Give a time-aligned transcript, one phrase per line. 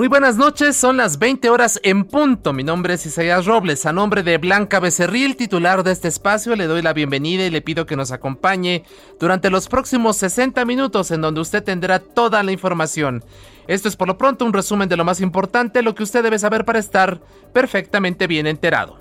[0.00, 2.54] Muy buenas noches, son las 20 horas en punto.
[2.54, 3.84] Mi nombre es Isaías Robles.
[3.84, 7.60] A nombre de Blanca Becerril, titular de este espacio, le doy la bienvenida y le
[7.60, 8.84] pido que nos acompañe
[9.18, 13.22] durante los próximos 60 minutos en donde usted tendrá toda la información.
[13.68, 16.38] Esto es por lo pronto un resumen de lo más importante, lo que usted debe
[16.38, 17.20] saber para estar
[17.52, 18.96] perfectamente bien enterado.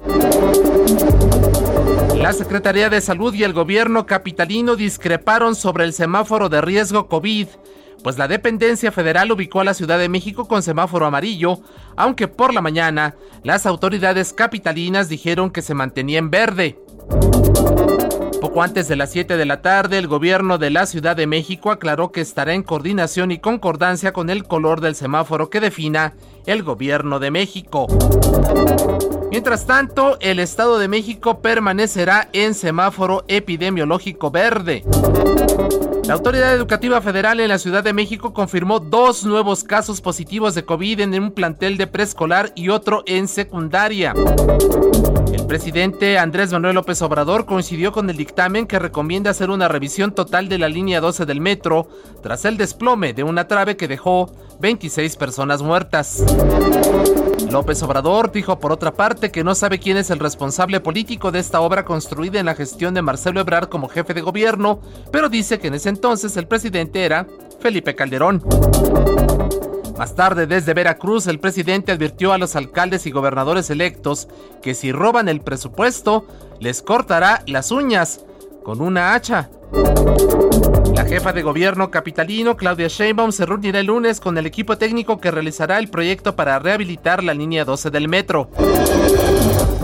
[2.18, 7.48] La Secretaría de Salud y el gobierno capitalino discreparon sobre el semáforo de riesgo COVID
[8.04, 11.60] pues la dependencia federal ubicó a la Ciudad de México con semáforo amarillo,
[11.96, 16.80] aunque por la mañana las autoridades capitalinas dijeron que se mantenía en verde.
[18.42, 21.72] Poco antes de las 7 de la tarde, el gobierno de la Ciudad de México
[21.72, 26.14] aclaró que estará en coordinación y concordancia con el color del semáforo que defina
[26.46, 27.88] el gobierno de México.
[29.32, 34.84] Mientras tanto, el Estado de México permanecerá en semáforo epidemiológico verde.
[36.10, 40.66] La Autoridad Educativa Federal en la Ciudad de México confirmó dos nuevos casos positivos de
[40.66, 44.16] COVID en un plantel de preescolar y otro en secundaria.
[45.32, 50.12] El presidente Andrés Manuel López Obrador coincidió con el dictamen que recomienda hacer una revisión
[50.12, 51.88] total de la línea 12 del metro
[52.24, 56.24] tras el desplome de una trave que dejó 26 personas muertas.
[57.52, 61.40] López Obrador dijo por otra parte que no sabe quién es el responsable político de
[61.40, 64.82] esta obra construida en la gestión de Marcelo Ebrard como jefe de gobierno,
[65.12, 67.28] pero dice que en ese entonces el presidente era
[67.60, 68.44] Felipe Calderón.
[69.98, 74.30] Más tarde, desde Veracruz, el presidente advirtió a los alcaldes y gobernadores electos
[74.62, 76.26] que si roban el presupuesto,
[76.60, 78.24] les cortará las uñas
[78.64, 79.50] con una hacha.
[81.10, 85.32] Jefa de gobierno capitalino, Claudia Sheinbaum, se reunirá el lunes con el equipo técnico que
[85.32, 88.52] realizará el proyecto para rehabilitar la línea 12 del metro.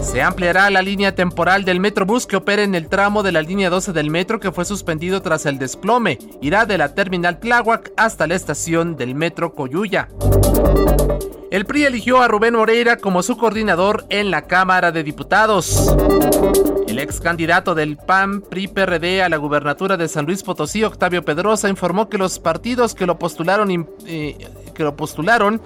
[0.06, 3.72] Se ampliará la línea temporal del Metrobús que opera en el tramo de la línea
[3.72, 6.20] 12 del metro que fue suspendido tras el desplome.
[6.42, 10.08] Irá de la terminal Tláhuac hasta la estación del metro Coyuya.
[11.50, 15.96] El PRI eligió a Rubén Moreira como su coordinador en la Cámara de Diputados.
[16.88, 21.68] El ex candidato del PAN PRI-PRD a la gubernatura de San Luis Potosí, Octavio Pedrosa,
[21.68, 24.38] informó que los partidos que lo postularon, eh,
[24.74, 25.62] que lo postularon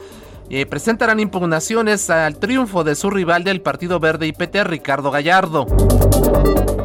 [0.49, 5.65] eh, presentarán impugnaciones al triunfo de su rival del Partido Verde IPT, Ricardo Gallardo.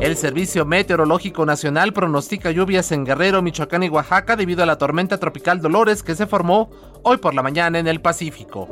[0.01, 5.19] El Servicio Meteorológico Nacional pronostica lluvias en Guerrero, Michoacán y Oaxaca debido a la tormenta
[5.19, 6.71] tropical Dolores que se formó
[7.03, 8.69] hoy por la mañana en el Pacífico.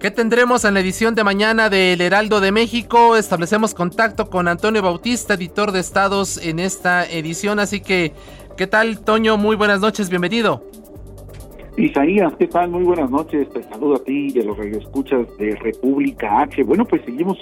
[0.00, 3.16] ¿Qué tendremos en la edición de mañana del Heraldo de México?
[3.16, 7.58] Establecemos contacto con Antonio Bautista, editor de Estados en esta edición.
[7.58, 8.14] Así que,
[8.56, 9.36] ¿qué tal, Toño?
[9.36, 10.64] Muy buenas noches, bienvenido.
[11.76, 12.70] Isaías, ¿qué tal?
[12.70, 13.48] Muy buenas noches.
[13.50, 16.62] Te saludo a ti y a los radioescuchas de República H.
[16.64, 17.38] Bueno, pues seguimos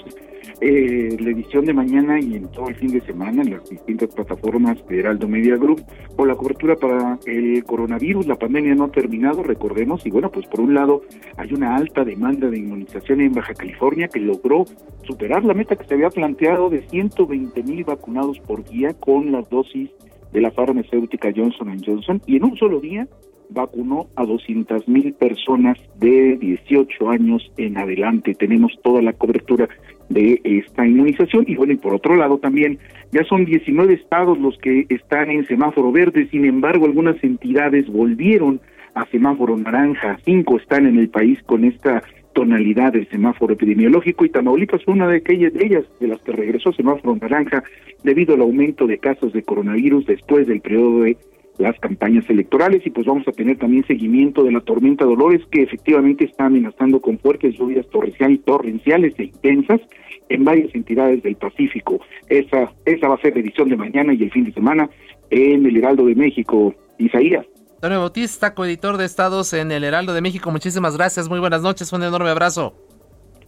[0.61, 4.13] eh, la edición de mañana y en todo el fin de semana en las distintas
[4.13, 5.83] plataformas de Heraldo Media Group
[6.15, 8.27] por la cobertura para el coronavirus.
[8.27, 11.01] La pandemia no ha terminado, recordemos, y bueno, pues por un lado
[11.37, 14.65] hay una alta demanda de inmunización en Baja California que logró
[15.03, 19.49] superar la meta que se había planteado de 120 mil vacunados por día con las
[19.49, 19.89] dosis
[20.31, 23.07] de la farmacéutica Johnson Johnson y en un solo día
[23.49, 28.35] vacunó a 200 mil personas de 18 años en adelante.
[28.35, 29.67] Tenemos toda la cobertura
[30.09, 31.45] de esta inmunización.
[31.47, 32.79] Y bueno, y por otro lado también
[33.11, 38.59] ya son 19 estados los que están en semáforo verde, sin embargo algunas entidades volvieron
[38.95, 42.03] a semáforo naranja, cinco están en el país con esta
[42.33, 44.25] tonalidad del semáforo epidemiológico.
[44.25, 47.63] Y Tamaulipas fue una de aquellas de ellas de las que regresó semáforo naranja
[48.03, 51.17] debido al aumento de casos de coronavirus después del periodo de
[51.59, 55.61] las campañas electorales y pues vamos a tener también seguimiento de la tormenta Dolores que
[55.61, 59.81] efectivamente está amenazando con fuertes lluvias torrenciales e intensas
[60.29, 61.99] en varias entidades del Pacífico.
[62.29, 64.89] Esa, esa va a ser la edición de mañana y el fin de semana
[65.29, 66.73] en el Heraldo de México.
[66.99, 67.45] Isaías.
[67.75, 71.91] Antonio Bautista, coeditor de Estados en el Heraldo de México, muchísimas gracias, muy buenas noches,
[71.93, 72.88] un enorme abrazo.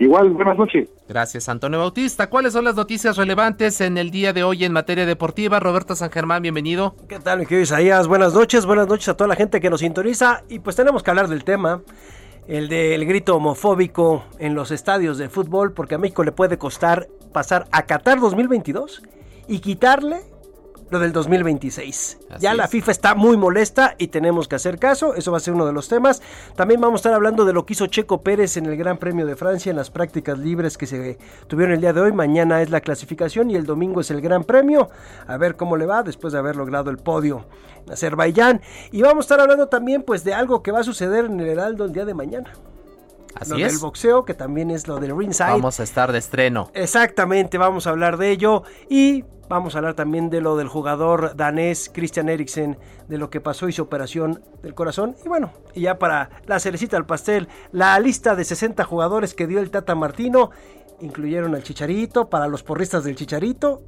[0.02, 0.90] Igual, buenas noches.
[1.08, 2.28] Gracias, Antonio Bautista.
[2.28, 5.60] ¿Cuáles son las noticias relevantes en el día de hoy en materia deportiva?
[5.60, 6.96] Roberto San Germán, bienvenido.
[7.08, 8.08] ¿Qué tal, mi querido Isaías?
[8.08, 10.42] Buenas noches, buenas noches a toda la gente que nos sintoniza.
[10.50, 11.84] Y pues tenemos que hablar del tema,
[12.48, 17.08] el del grito homofóbico en los estadios de fútbol, porque a México le puede costar
[17.32, 19.04] pasar a Qatar 2022
[19.48, 20.22] y quitarle
[20.92, 22.20] lo del 2026.
[22.40, 25.54] ya la FIFA está muy molesta y tenemos que hacer caso, eso va a ser
[25.54, 26.22] uno de los temas.
[26.56, 29.26] También vamos a estar hablando de lo que hizo Checo Pérez en el Gran Premio
[29.26, 31.18] de Francia en las prácticas libres que se
[31.48, 32.12] tuvieron el día de hoy.
[32.12, 34.90] Mañana es la clasificación y el domingo es el Gran Premio.
[35.28, 37.46] A ver cómo le va después de haber logrado el podio
[37.86, 38.62] en Azerbaiyán.
[38.92, 41.48] Y vamos a estar hablando también pues de algo que va a suceder en el
[41.48, 42.52] Heraldo el día de mañana.
[43.36, 43.74] Así lo es.
[43.74, 45.52] del boxeo, que también es lo del ringside.
[45.52, 46.70] Vamos a estar de estreno.
[46.74, 48.64] Exactamente, vamos a hablar de ello.
[48.90, 52.78] Y Vamos a hablar también de lo del jugador danés Christian Eriksen,
[53.10, 55.18] de lo que pasó y su operación del corazón.
[55.26, 59.48] Y bueno, y ya para la cerecita al pastel, la lista de 60 jugadores que
[59.48, 60.52] dio el Tata Martino
[61.02, 63.82] incluyeron al Chicharito, para los porristas del Chicharito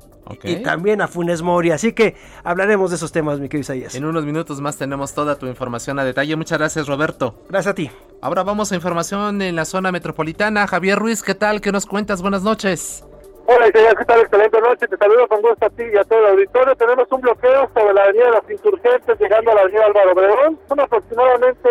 [0.44, 1.72] y también a Funes Mori.
[1.72, 3.96] Así que hablaremos de esos temas, mi querido Isaías.
[3.96, 6.36] En unos minutos más tenemos toda tu información a detalle.
[6.36, 7.36] Muchas gracias, Roberto.
[7.50, 7.92] Gracias a ti.
[8.22, 10.68] Ahora vamos a información en la zona metropolitana.
[10.68, 11.62] Javier Ruiz, ¿qué tal?
[11.62, 12.22] ¿Qué nos cuentas?
[12.22, 13.04] Buenas noches.
[13.46, 14.22] Hola, ¿qué tal?
[14.22, 14.88] Excelente noche.
[14.88, 16.76] Te saludo con gusto a ti y a todo el auditorio.
[16.78, 20.60] Tenemos un bloqueo sobre la avenida de los Insurgentes, llegando a la avenida Álvaro Obregón.
[20.70, 21.70] Son aproximadamente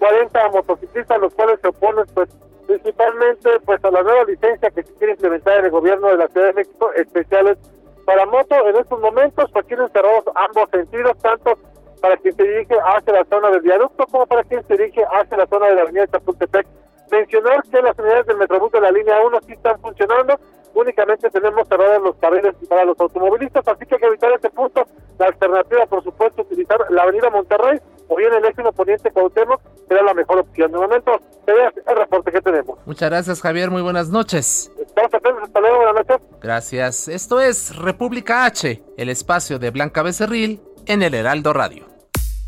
[0.00, 2.28] 40 motociclistas, los cuales se oponen, pues,
[2.66, 6.28] principalmente, pues, a la nueva licencia que se quiere implementar en el gobierno de la
[6.28, 7.58] Ciudad de México, especiales
[8.04, 8.54] para moto.
[8.68, 11.54] En estos momentos, pues, tienen cerrados ambos sentidos, tanto
[12.00, 15.36] para quien se dirige hacia la zona del viaducto como para quien se dirige hacia
[15.36, 16.66] la zona de la avenida Chapultepec.
[17.10, 20.38] Mencionar que las unidades del Metrobús de la línea 1 sí están funcionando,
[20.74, 24.84] únicamente tenemos cerrados los carriles para los automovilistas, así que hay que evitar este punto.
[25.18, 30.02] La alternativa, por supuesto, utilizar la avenida Monterrey o bien el décimo poniente Cuauhtémoc será
[30.02, 30.72] la mejor opción.
[30.72, 31.12] De momento,
[31.46, 32.78] el reporte que tenemos.
[32.86, 33.70] Muchas gracias, Javier.
[33.70, 34.70] Muy buenas noches.
[34.80, 35.42] Estamos atentos.
[35.42, 35.76] Hasta luego.
[35.76, 36.26] Buenas noches.
[36.40, 37.08] Gracias.
[37.08, 41.86] Esto es República H, el espacio de Blanca Becerril en el Heraldo Radio.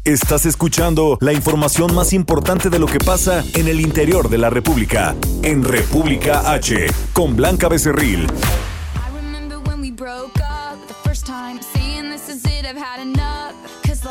[0.04, 4.48] Estás escuchando la información más importante de lo que pasa en el interior de la
[4.48, 8.26] República, en República H, con Blanca Becerril.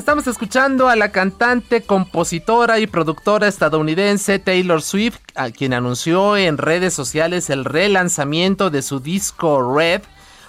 [0.00, 6.56] Estamos escuchando a la cantante, compositora y productora estadounidense Taylor Swift, a quien anunció en
[6.56, 10.00] redes sociales el relanzamiento de su disco Red,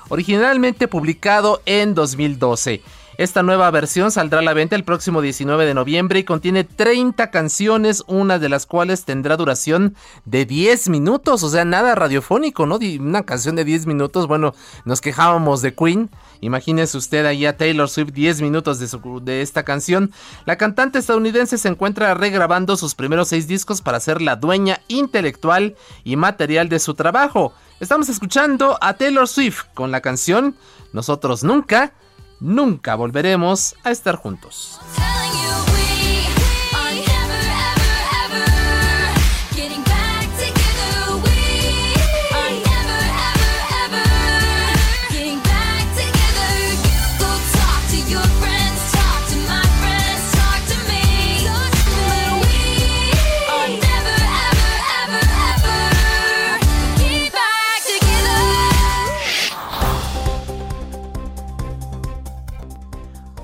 [0.07, 2.81] originalmente publicado en 2012.
[3.17, 7.29] Esta nueva versión saldrá a la venta el próximo 19 de noviembre y contiene 30
[7.29, 12.79] canciones, una de las cuales tendrá duración de 10 minutos, o sea, nada radiofónico, ¿no?
[12.99, 14.53] Una canción de 10 minutos, bueno,
[14.85, 16.09] nos quejábamos de Queen.
[16.39, 20.11] Imagínese usted ahí a Taylor Swift 10 minutos de, esta canción.
[20.45, 25.75] La cantante estadounidense se encuentra regrabando sus primeros 6 discos para ser la dueña intelectual
[26.03, 27.53] y material de su trabajo.
[27.79, 30.55] Estamos escuchando a Taylor Swift con la canción
[30.93, 31.93] Nosotros Nunca
[32.41, 34.81] nunca volveremos a estar juntos.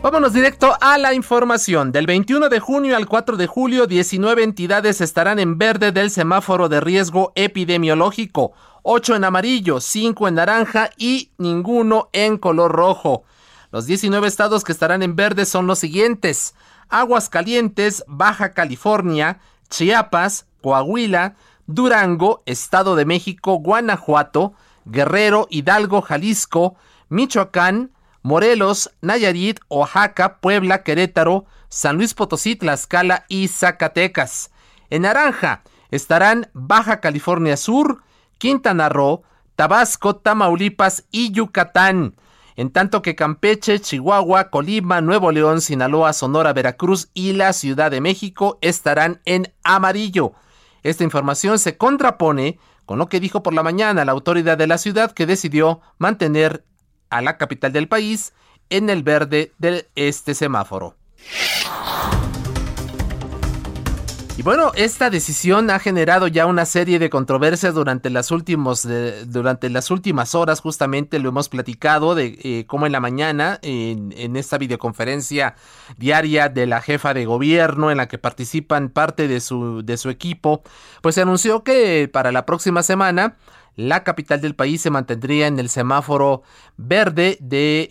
[0.07, 1.91] Vámonos directo a la información.
[1.91, 6.69] Del 21 de junio al 4 de julio, 19 entidades estarán en verde del semáforo
[6.69, 13.25] de riesgo epidemiológico, 8 en amarillo, 5 en naranja y ninguno en color rojo.
[13.73, 16.55] Los 19 estados que estarán en verde son los siguientes:
[16.87, 21.35] Aguascalientes, Baja California, Chiapas, Coahuila,
[21.65, 24.53] Durango, Estado de México, Guanajuato,
[24.85, 26.77] Guerrero, Hidalgo, Jalisco,
[27.09, 27.91] Michoacán,
[28.27, 34.51] Morelos, Nayarit, Oaxaca, Puebla, Querétaro, San Luis Potosí, Tlaxcala y Zacatecas.
[34.89, 38.03] En naranja estarán Baja California Sur,
[38.37, 39.23] Quintana Roo,
[39.55, 42.15] Tabasco, Tamaulipas y Yucatán.
[42.57, 48.01] En tanto que Campeche, Chihuahua, Colima, Nuevo León, Sinaloa, Sonora, Veracruz y la Ciudad de
[48.01, 50.33] México estarán en amarillo.
[50.83, 54.77] Esta información se contrapone con lo que dijo por la mañana la autoridad de la
[54.77, 56.65] ciudad que decidió mantener
[57.09, 58.33] a la capital del país
[58.69, 60.95] en el verde de este semáforo.
[64.37, 68.87] Y bueno, esta decisión ha generado ya una serie de controversias durante las, últimos,
[69.25, 74.13] durante las últimas horas, justamente lo hemos platicado de eh, cómo en la mañana, en,
[74.15, 75.55] en, esta videoconferencia
[75.97, 80.11] diaria de la jefa de gobierno en la que participan parte de su, de su
[80.11, 80.61] equipo,
[81.01, 83.37] pues se anunció que para la próxima semana
[83.77, 86.41] la capital del país se mantendría en el semáforo
[86.77, 87.87] verde de,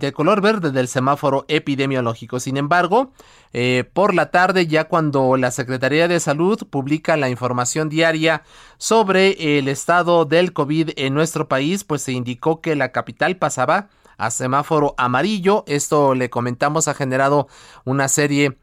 [0.00, 2.40] el, color verde del semáforo epidemiológico.
[2.40, 3.12] Sin embargo,
[3.52, 8.42] eh, por la tarde, ya cuando la Secretaría de Salud publica la información diaria
[8.78, 13.90] sobre el estado del COVID en nuestro país, pues se indicó que la capital pasaba
[14.16, 15.64] a semáforo amarillo.
[15.66, 17.48] Esto le comentamos ha generado
[17.84, 18.56] una serie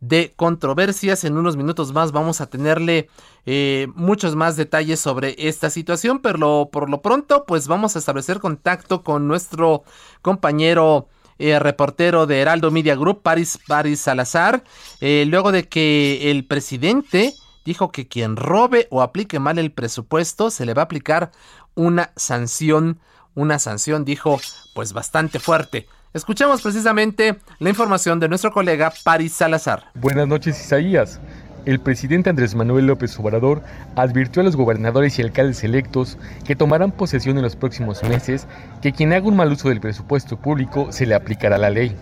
[0.00, 1.24] de controversias.
[1.24, 3.08] En unos minutos más vamos a tenerle
[3.46, 8.40] eh, muchos más detalles sobre esta situación, pero por lo pronto pues vamos a establecer
[8.40, 9.84] contacto con nuestro
[10.22, 14.62] compañero eh, reportero de Heraldo Media Group, Paris, Paris Salazar,
[15.00, 20.50] eh, luego de que el presidente dijo que quien robe o aplique mal el presupuesto
[20.50, 21.30] se le va a aplicar
[21.74, 23.00] una sanción,
[23.34, 24.40] una sanción, dijo,
[24.74, 25.86] pues bastante fuerte.
[26.12, 29.84] Escuchemos precisamente la información de nuestro colega Paris Salazar.
[29.94, 31.20] Buenas noches, Isaías.
[31.66, 33.62] El presidente Andrés Manuel López Obrador
[33.94, 38.48] advirtió a los gobernadores y alcaldes electos que tomarán posesión en los próximos meses
[38.82, 41.94] que quien haga un mal uso del presupuesto público se le aplicará la ley.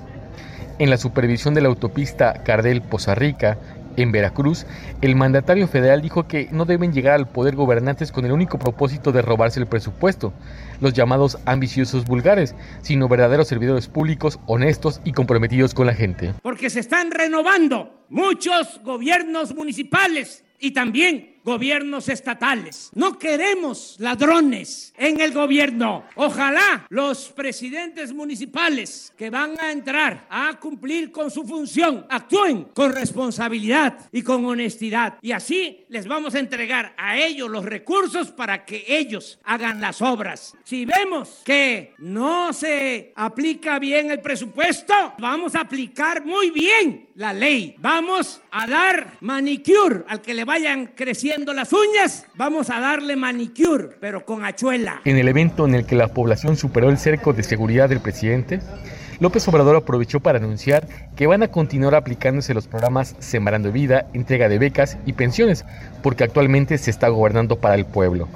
[0.79, 3.59] En la supervisión de la autopista Cardel-Poza Rica,
[3.97, 4.65] en Veracruz,
[5.03, 9.13] el mandatario federal dijo que no deben llegar al poder gobernantes con el único propósito
[9.13, 10.33] de robarse el presupuesto,
[10.81, 16.35] los llamados ambiciosos vulgares, sino verdaderos servidores públicos honestos y comprometidos con la gente.
[16.43, 22.91] Porque se están renovando muchos gobiernos municipales y también gobiernos estatales.
[22.95, 26.05] No queremos ladrones en el gobierno.
[26.15, 32.93] Ojalá los presidentes municipales que van a entrar a cumplir con su función actúen con
[32.93, 35.15] responsabilidad y con honestidad.
[35.23, 40.03] Y así les vamos a entregar a ellos los recursos para que ellos hagan las
[40.03, 40.55] obras.
[40.65, 47.33] Si vemos que no se aplica bien el presupuesto, vamos a aplicar muy bien la
[47.33, 47.75] ley.
[47.79, 53.89] Vamos a dar manicure al que le vayan creciendo las uñas, vamos a darle manicure,
[54.01, 55.01] pero con hachuela.
[55.05, 58.61] En el evento en el que la población superó el cerco de seguridad del presidente,
[59.21, 64.49] López Obrador aprovechó para anunciar que van a continuar aplicándose los programas Sembrando Vida, entrega
[64.49, 65.65] de becas y pensiones,
[66.03, 68.29] porque actualmente se está gobernando para el pueblo.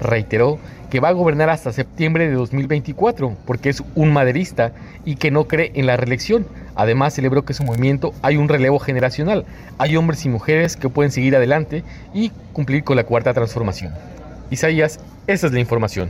[0.00, 0.58] Reiteró
[0.96, 4.72] que va a gobernar hasta septiembre de 2024, porque es un maderista
[5.04, 6.46] y que no cree en la reelección.
[6.74, 9.44] Además, celebró que su movimiento hay un relevo generacional.
[9.76, 11.84] Hay hombres y mujeres que pueden seguir adelante
[12.14, 13.92] y cumplir con la cuarta transformación.
[14.48, 16.08] Isaías, esa es la información.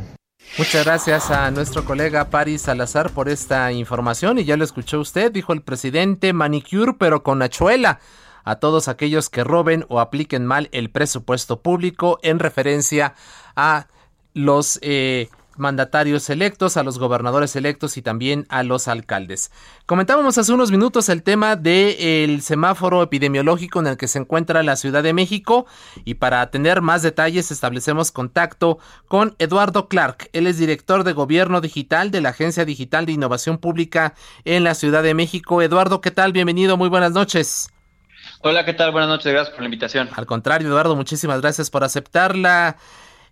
[0.57, 5.33] Muchas gracias a nuestro colega Paris Salazar por esta información y ya lo escuchó usted,
[5.33, 7.99] dijo el presidente manicure pero con hachuela
[8.45, 13.15] a todos aquellos que roben o apliquen mal el presupuesto público en referencia
[13.57, 13.89] a
[14.37, 19.51] los eh, mandatarios electos, a los gobernadores electos y también a los alcaldes.
[19.87, 24.77] Comentábamos hace unos minutos el tema del semáforo epidemiológico en el que se encuentra la
[24.77, 25.65] Ciudad de México
[26.05, 28.79] y para tener más detalles establecemos contacto
[29.09, 30.29] con Eduardo Clark.
[30.35, 34.13] Él es director de Gobierno Digital de la Agencia Digital de Innovación Pública
[34.45, 35.63] en la Ciudad de México.
[35.63, 36.33] Eduardo, ¿qué tal?
[36.33, 37.71] Bienvenido, muy buenas noches.
[38.43, 38.93] Hola, ¿qué tal?
[38.93, 40.11] Buenas noches, gracias por la invitación.
[40.15, 42.77] Al contrario, Eduardo, muchísimas gracias por aceptarla.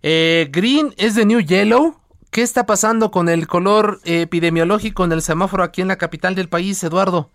[0.01, 1.99] Eh, green es de New Yellow.
[2.31, 6.49] ¿Qué está pasando con el color epidemiológico en el semáforo aquí en la capital del
[6.49, 7.31] país, Eduardo?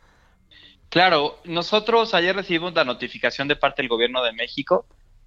[0.90, 4.86] Claro, nosotros ayer recibimos la notificación de parte del gobierno de México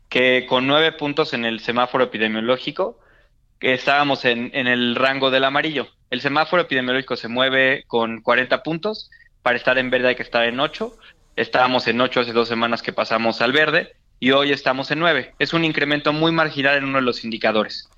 [0.10, 3.00] que con nueve puntos en el semáforo epidemiológico
[3.60, 5.88] estábamos en, en el rango del amarillo.
[6.12, 9.10] El semáforo epidemiológico se mueve con 40 puntos.
[9.42, 10.96] Para estar en verde hay que estar en 8.
[11.36, 15.36] Estábamos en 8 hace dos semanas que pasamos al verde y hoy estamos en 9.
[15.38, 17.90] Es un incremento muy marginal en uno de los indicadores.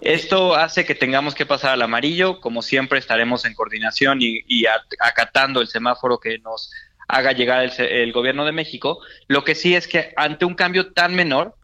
[0.00, 4.64] Esto hace que tengamos que pasar al amarillo, como siempre estaremos en coordinación y,
[4.98, 6.72] acatando el semáforo que nos
[7.08, 9.00] haga llegar el, el, gobierno de México.
[9.28, 11.56] Lo que sí es que ante un cambio tan menor,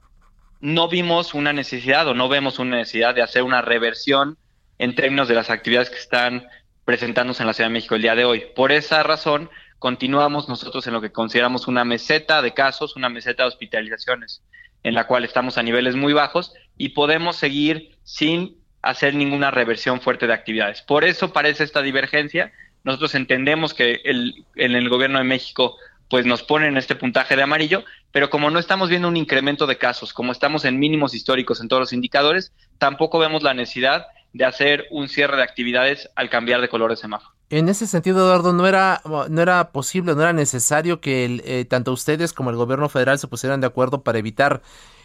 [0.60, 4.36] no vimos una necesidad o no vemos una necesidad de hacer una reversión
[4.76, 6.46] en términos de las actividades que están
[6.84, 8.44] presentándose en la Ciudad de México el día de hoy.
[8.54, 9.48] Por esa razón,
[9.82, 14.40] continuamos nosotros en lo que consideramos una meseta de casos, una meseta de hospitalizaciones,
[14.84, 20.00] en la cual estamos a niveles muy bajos y podemos seguir sin hacer ninguna reversión
[20.00, 20.82] fuerte de actividades.
[20.82, 22.52] Por eso parece esta divergencia.
[22.84, 25.76] Nosotros entendemos que en el gobierno de México
[26.08, 29.78] pues nos ponen este puntaje de amarillo, pero como no estamos viendo un incremento de
[29.78, 34.44] casos, como estamos en mínimos históricos en todos los indicadores, tampoco vemos la necesidad de
[34.44, 37.31] hacer un cierre de actividades al cambiar de color de semáforo.
[37.52, 41.92] En ese sentido, Eduardo, no era, no era posible, no era necesario que eh, tanto
[41.92, 44.62] ustedes como el gobierno federal se pusieran de acuerdo para evitar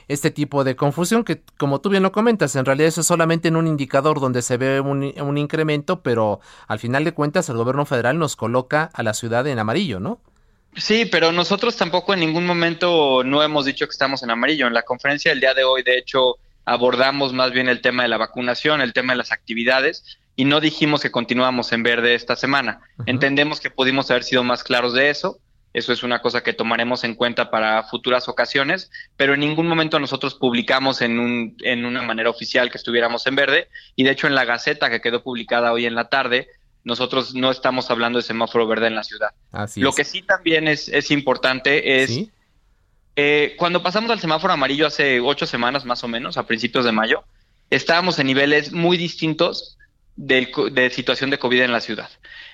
[0.08, 3.50] este tipo de confusión que, como tú bien lo comentas, en realidad eso es solamente
[3.50, 6.40] en un indicador donde se ve un, un incremento, pero
[6.70, 10.22] al final de cuentas el gobierno federal nos coloca a la ciudad en amarillo, ¿no?
[10.74, 14.68] Sí, pero nosotros tampoco en ningún momento no hemos dicho que estamos en amarillo.
[14.68, 18.10] En la conferencia del día de hoy, de hecho, abordamos más bien el tema de
[18.10, 22.36] la vacunación, el tema de las actividades, y no dijimos que continuamos en verde esta
[22.36, 22.82] semana.
[23.08, 25.40] Entendemos que pudimos haber sido más claros de eso.
[25.74, 30.00] Eso es una cosa que tomaremos en cuenta para futuras ocasiones, pero en ningún momento
[30.00, 33.68] nosotros publicamos en, un, en una manera oficial que estuviéramos en verde.
[33.96, 36.48] Y de hecho en la Gaceta que quedó publicada hoy en la tarde,
[36.84, 39.32] nosotros no estamos hablando de semáforo verde en la ciudad.
[39.76, 42.28] Lo que sí también es, es importante es
[43.16, 46.92] eh, cuando pasamos al semáforo amarillo hace ocho semanas más o menos, a principios de
[46.92, 47.24] mayo,
[47.72, 49.77] estábamos en niveles muy distintos
[50.18, 52.10] de situación de COVID en la ciudad.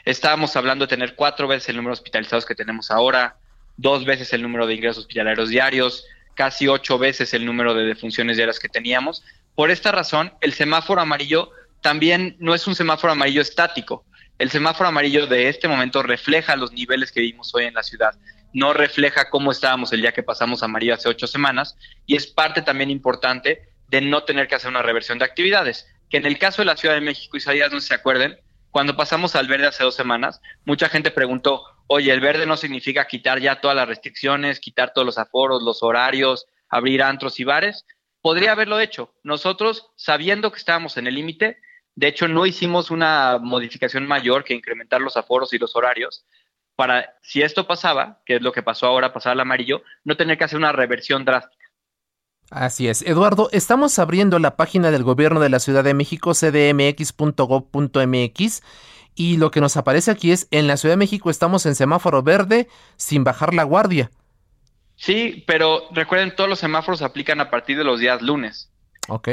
[0.06, 3.38] Estábamos hablando de tener cuatro veces el número de hospitalizados que tenemos ahora,
[3.78, 6.06] dos veces el número de ingresos hospitalarios diarios,
[6.36, 9.24] casi ocho veces el número de defunciones diarias que teníamos.
[9.56, 11.52] Por esta razón, el semáforo amarillo
[11.82, 14.06] también no es un semáforo amarillo estático.
[14.38, 18.14] El semáforo amarillo de este momento refleja los niveles que vimos hoy en la ciudad
[18.54, 22.28] no refleja cómo estábamos el día que pasamos a María hace ocho semanas y es
[22.28, 25.88] parte también importante de no tener que hacer una reversión de actividades.
[26.14, 28.38] Que en el caso de la Ciudad de México, y Isaías, no se acuerden,
[28.70, 33.08] cuando pasamos al verde hace dos semanas, mucha gente preguntó, oye, el verde no significa
[33.08, 37.88] quitar ya todas las restricciones, quitar todos los aforos, los horarios, abrir antros y bares.
[38.22, 39.16] Podría haberlo hecho.
[39.24, 41.58] Nosotros, sabiendo que estábamos en el límite,
[41.96, 46.28] de hecho, no hicimos una modificación mayor que incrementar los aforos y los horarios,
[46.76, 50.38] para, si esto pasaba, que es lo que pasó ahora, pasar al amarillo, no tener
[50.38, 51.63] que hacer una reversión drástica.
[52.54, 53.02] Así es.
[53.02, 57.14] Eduardo, estamos abriendo la página del gobierno de la Ciudad de México, cdmx.gov.mx,
[59.16, 62.22] y lo que nos aparece aquí es, en la Ciudad de México estamos en semáforo
[62.22, 64.12] verde sin bajar la guardia.
[64.96, 68.70] Sí, pero recuerden, todos los semáforos se aplican a partir de los días lunes.
[69.08, 69.30] Ok.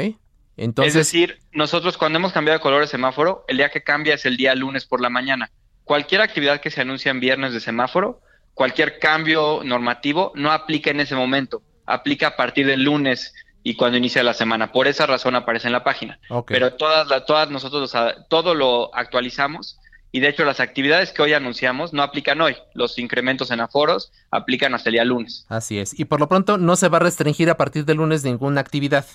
[0.57, 0.95] Entonces...
[0.95, 4.25] Es decir, nosotros cuando hemos cambiado de color de semáforo, el día que cambia es
[4.25, 5.51] el día lunes por la mañana
[5.83, 8.21] cualquier actividad que se anuncia en viernes de semáforo,
[8.53, 13.97] cualquier cambio normativo no aplica en ese momento, aplica a partir del lunes y cuando
[13.97, 14.71] inicia la semana.
[14.71, 16.19] Por esa razón aparece en la página.
[16.47, 17.93] Pero todas, todas nosotros
[18.29, 19.79] todo lo actualizamos
[20.11, 22.55] y de hecho las actividades que hoy anunciamos no aplican hoy.
[22.73, 25.45] Los incrementos en aforos aplican hasta el día lunes.
[25.47, 25.97] Así es.
[25.97, 29.05] Y por lo pronto no se va a restringir a partir del lunes ninguna actividad.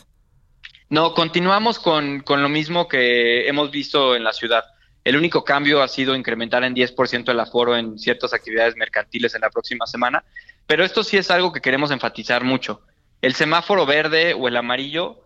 [0.88, 4.64] No, continuamos con, con lo mismo que hemos visto en la ciudad.
[5.04, 9.42] El único cambio ha sido incrementar en 10% el aforo en ciertas actividades mercantiles en
[9.42, 10.24] la próxima semana,
[10.66, 12.82] pero esto sí es algo que queremos enfatizar mucho.
[13.22, 15.22] El semáforo verde o el amarillo,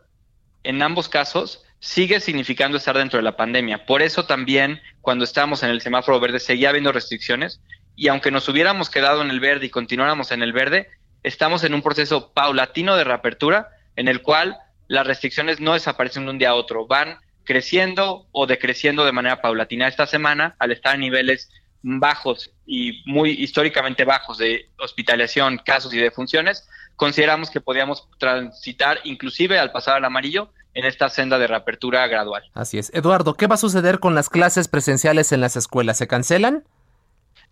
[0.63, 3.87] en ambos casos, sigue significando estar dentro de la pandemia.
[3.87, 7.61] Por eso también, cuando estábamos en el semáforo verde, seguía habiendo restricciones
[7.97, 10.89] y aunque nos hubiéramos quedado en el verde y continuáramos en el verde,
[11.23, 16.31] estamos en un proceso paulatino de reapertura en el cual las restricciones no desaparecen de
[16.31, 19.89] un día a otro, van creciendo o decreciendo de manera paulatina.
[19.89, 21.51] Esta semana, al estar a niveles
[21.83, 29.59] bajos y muy históricamente bajos de hospitalización, casos y defunciones, consideramos que podíamos transitar inclusive
[29.59, 32.45] al pasar al amarillo en esta senda de reapertura gradual.
[32.55, 32.93] Así es.
[32.95, 35.99] Eduardo, ¿qué va a suceder con las clases presenciales en las escuelas?
[35.99, 36.65] ¿Se cancelan?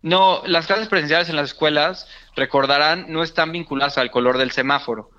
[0.03, 5.11] No, las clases presenciales en las escuelas, recordarán, no están vinculadas al color del semáforo.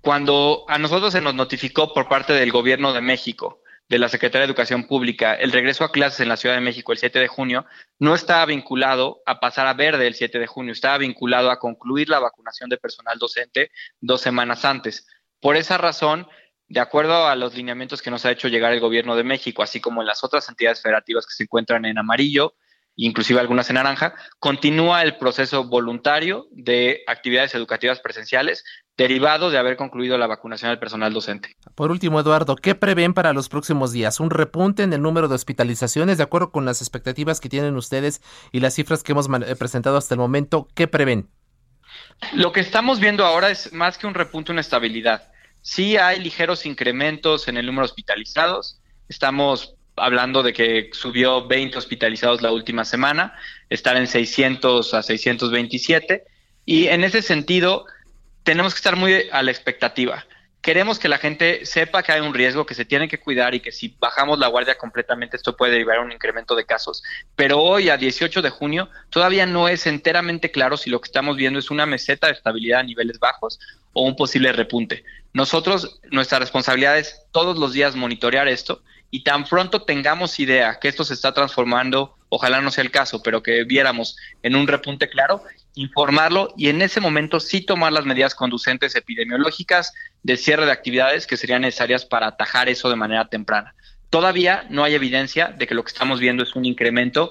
[0.00, 4.46] Cuando a nosotros se nos notificó por parte del gobierno de México de la Secretaría
[4.46, 7.28] de Educación Pública, el regreso a clases en la Ciudad de México el 7 de
[7.28, 7.66] junio,
[7.98, 12.08] no estaba vinculado a pasar a verde el 7 de junio, estaba vinculado a concluir
[12.08, 13.70] la vacunación de personal docente
[14.00, 15.06] dos semanas antes.
[15.40, 16.26] Por esa razón,
[16.68, 19.80] de acuerdo a los lineamientos que nos ha hecho llegar el Gobierno de México, así
[19.80, 22.54] como en las otras entidades federativas que se encuentran en amarillo,
[22.96, 28.64] inclusive algunas en naranja, continúa el proceso voluntario de actividades educativas presenciales
[28.96, 31.56] derivado de haber concluido la vacunación del personal docente.
[31.74, 34.20] Por último, Eduardo, ¿qué prevén para los próximos días?
[34.20, 38.22] ¿Un repunte en el número de hospitalizaciones de acuerdo con las expectativas que tienen ustedes
[38.52, 40.68] y las cifras que hemos eh, presentado hasta el momento?
[40.74, 41.28] ¿Qué prevén?
[42.32, 45.30] Lo que estamos viendo ahora es más que un repunte, una estabilidad.
[45.60, 48.80] Sí hay ligeros incrementos en el número de hospitalizados.
[49.08, 53.34] Estamos hablando de que subió 20 hospitalizados la última semana,
[53.70, 56.24] estar en 600 a 627.
[56.66, 57.86] Y en ese sentido,
[58.44, 60.24] tenemos que estar muy a la expectativa.
[60.60, 63.60] queremos que la gente sepa que hay un riesgo, que se tiene que cuidar y
[63.60, 67.02] que si bajamos la guardia completamente esto puede derivar un incremento de casos.
[67.36, 71.36] Pero hoy, a 18 de junio, todavía no es enteramente claro si lo que estamos
[71.36, 73.60] viendo es una meseta de estabilidad a niveles bajos
[73.92, 75.04] o un posible repunte.
[75.34, 80.88] Nosotros, nuestra responsabilidad es todos los días monitorear esto y tan pronto tengamos idea que
[80.88, 85.08] esto se está transformando, ojalá no sea el caso, pero que viéramos en un repunte
[85.08, 85.44] claro,
[85.76, 89.92] informarlo y en ese momento sí tomar las medidas conducentes epidemiológicas
[90.24, 93.74] de cierre de actividades que serían necesarias para atajar eso de manera temprana.
[94.10, 97.30] Todavía no hay evidencia de que lo que estamos viendo es un incremento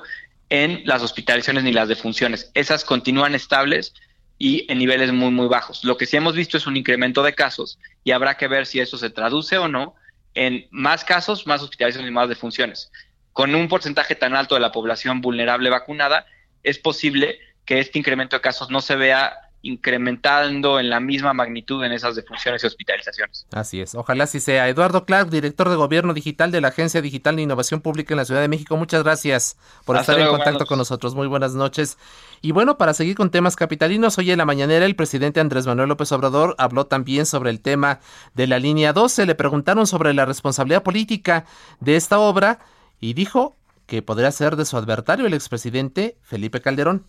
[0.50, 2.50] en las hospitalizaciones ni las defunciones.
[2.54, 3.94] Esas continúan estables
[4.38, 5.84] y en niveles muy, muy bajos.
[5.84, 8.80] Lo que sí hemos visto es un incremento de casos y habrá que ver si
[8.80, 9.96] eso se traduce o no
[10.34, 12.90] en más casos, más hospitalizaciones y más defunciones.
[13.34, 16.26] Con un porcentaje tan alto de la población vulnerable vacunada,
[16.64, 19.34] es posible que este incremento de casos no se vea
[19.66, 23.48] incrementando en la misma magnitud en esas defunciones y hospitalizaciones.
[23.54, 24.68] Así es, ojalá así sea.
[24.68, 28.26] Eduardo Clark, director de Gobierno Digital de la Agencia Digital de Innovación Pública en la
[28.26, 31.16] Ciudad de México, muchas gracias por estar en contacto con nosotros.
[31.16, 31.98] Muy buenas noches.
[32.42, 35.88] Y bueno, para seguir con temas capitalinos, hoy en la mañanera el presidente Andrés Manuel
[35.88, 38.02] López Obrador habló también sobre el tema
[38.34, 39.26] de la línea 12.
[39.26, 41.46] Le preguntaron sobre la responsabilidad política
[41.80, 42.60] de esta obra
[43.00, 47.06] y dijo que podría ser de su adversario el expresidente Felipe Calderón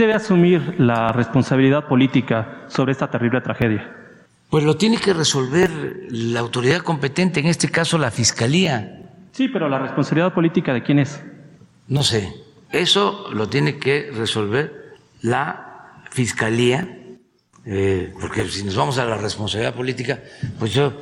[0.00, 3.96] debe asumir la responsabilidad política sobre esta terrible tragedia?
[4.48, 5.70] Pues lo tiene que resolver
[6.10, 9.10] la autoridad competente, en este caso la Fiscalía.
[9.32, 11.22] Sí, pero la responsabilidad política de quién es?
[11.86, 12.34] No sé.
[12.72, 16.98] Eso lo tiene que resolver la Fiscalía,
[17.66, 20.20] eh, porque si nos vamos a la responsabilidad política,
[20.58, 20.94] pues yo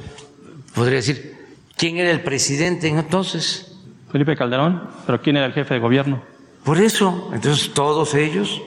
[0.74, 1.36] podría decir,
[1.76, 3.67] ¿quién era el presidente entonces?
[4.10, 6.22] Felipe Calderón, pero ¿quién era el jefe de gobierno?
[6.64, 8.62] Por eso, entonces todos ellos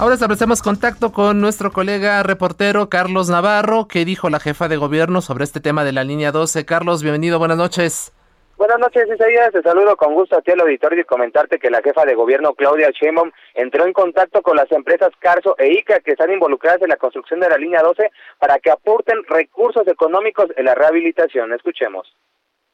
[0.00, 5.20] Ahora establecemos contacto con nuestro colega reportero Carlos Navarro, que dijo la jefa de gobierno
[5.20, 6.64] sobre este tema de la línea 12.
[6.64, 8.10] Carlos, bienvenido, buenas noches.
[8.56, 9.52] Buenas noches, Isaías.
[9.52, 12.54] Te saludo con gusto a ti al auditorio y comentarte que la jefa de gobierno,
[12.54, 16.88] Claudia Sheinbaum, entró en contacto con las empresas Carso e ICA que están involucradas en
[16.88, 21.52] la construcción de la línea 12 para que aporten recursos económicos en la rehabilitación.
[21.52, 22.10] Escuchemos.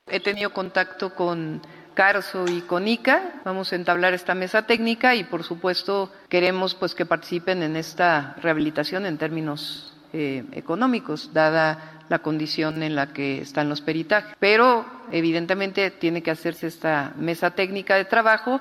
[0.09, 1.61] He tenido contacto con
[1.95, 3.41] Carso y Conica.
[3.45, 8.37] Vamos a entablar esta mesa técnica y por supuesto queremos pues que participen en esta
[8.41, 14.37] rehabilitación en términos eh, económicos, dada la condición en la que están los peritajes.
[14.39, 18.61] Pero evidentemente tiene que hacerse esta mesa técnica de trabajo.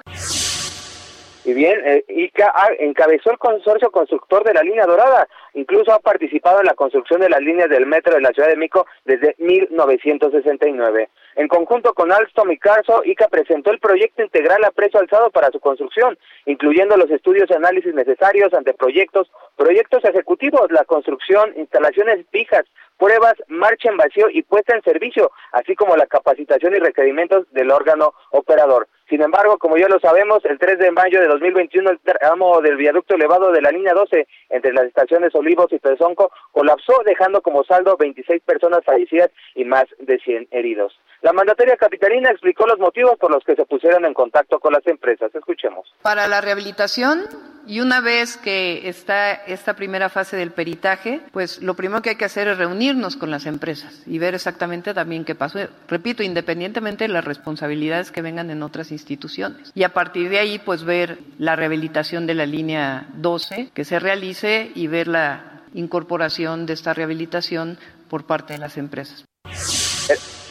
[1.46, 6.60] Y bien, eh, ICA encabezó el consorcio constructor de la línea dorada, incluso ha participado
[6.60, 11.10] en la construcción de las líneas del metro de la Ciudad de México desde 1969.
[11.36, 15.52] En conjunto con Alstom y Carso, ICA presentó el proyecto integral a precio alzado para
[15.52, 22.26] su construcción, incluyendo los estudios y análisis necesarios ante proyectos, proyectos ejecutivos, la construcción, instalaciones
[22.32, 22.64] fijas,
[22.98, 27.70] pruebas, marcha en vacío y puesta en servicio, así como la capacitación y requerimientos del
[27.70, 28.88] órgano operador.
[29.10, 32.76] Sin embargo, como ya lo sabemos, el 3 de mayo de 2021 el tramo del
[32.76, 37.64] viaducto elevado de la línea 12 entre las estaciones Olivos y Pezonco colapsó, dejando como
[37.64, 41.00] saldo 26 personas fallecidas y más de 100 heridos.
[41.22, 44.86] La mandataria capitalina explicó los motivos por los que se pusieron en contacto con las
[44.88, 45.34] empresas.
[45.34, 45.94] Escuchemos.
[46.02, 51.76] Para la rehabilitación y una vez que está esta primera fase del peritaje, pues lo
[51.76, 55.36] primero que hay que hacer es reunirnos con las empresas y ver exactamente también qué
[55.36, 55.60] pasó.
[55.88, 59.72] Repito, independientemente de las responsabilidades que vengan en otras instituciones.
[59.74, 64.00] Y a partir de ahí, pues ver la rehabilitación de la línea 12 que se
[64.00, 67.78] realice y ver la incorporación de esta rehabilitación
[68.10, 69.26] por parte de las empresas.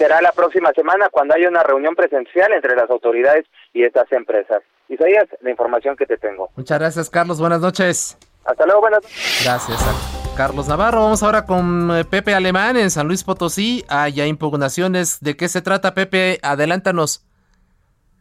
[0.05, 4.63] Será la próxima semana cuando haya una reunión presencial entre las autoridades y estas empresas.
[4.91, 6.51] Isaías, la información que te tengo.
[6.57, 7.41] Muchas gracias, Carlos.
[7.41, 8.19] Buenas noches.
[8.45, 9.43] Hasta luego, buenas noches.
[9.43, 11.05] Gracias a Carlos Navarro.
[11.05, 13.83] Vamos ahora con eh, Pepe Alemán en San Luis Potosí.
[13.89, 15.21] Hay impugnaciones.
[15.23, 16.39] ¿De qué se trata, Pepe?
[16.43, 17.27] Adelántanos.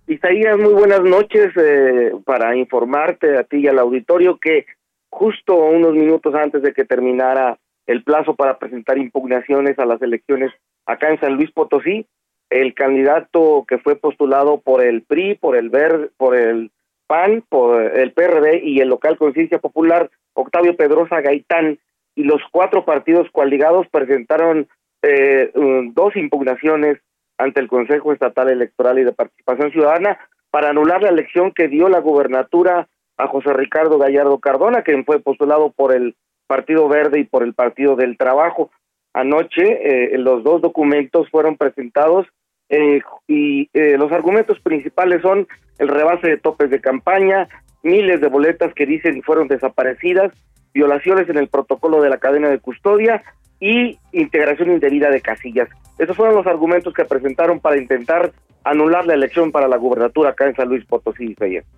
[0.07, 4.67] Isaías, muy buenas noches eh, para informarte a ti y al auditorio que
[5.09, 10.51] justo unos minutos antes de que terminara el plazo para presentar impugnaciones a las elecciones
[10.85, 12.05] acá en San Luis Potosí,
[12.49, 16.71] el candidato que fue postulado por el PRI, por el Ver, por el
[17.07, 21.79] PAN, por el PRD y el local Conciencia Popular, Octavio Pedrosa Gaitán,
[22.15, 24.67] y los cuatro partidos coaligados presentaron
[25.01, 25.51] eh,
[25.93, 26.99] dos impugnaciones
[27.37, 30.19] ante el Consejo Estatal Electoral y de Participación Ciudadana
[30.51, 35.19] para anular la elección que dio la gubernatura a José Ricardo Gallardo Cardona, quien fue
[35.19, 36.15] postulado por el
[36.47, 38.71] Partido Verde y por el Partido del Trabajo.
[39.13, 42.27] Anoche eh, los dos documentos fueron presentados
[42.69, 47.47] eh, y eh, los argumentos principales son el rebase de topes de campaña,
[47.83, 50.31] miles de boletas que dicen fueron desaparecidas
[50.73, 53.23] violaciones en el protocolo de la cadena de custodia
[53.63, 55.69] y integración indebida de casillas.
[55.97, 58.33] Esos fueron los argumentos que presentaron para intentar
[58.65, 61.33] anular la elección para la gubernatura acá en San Luis Potosí.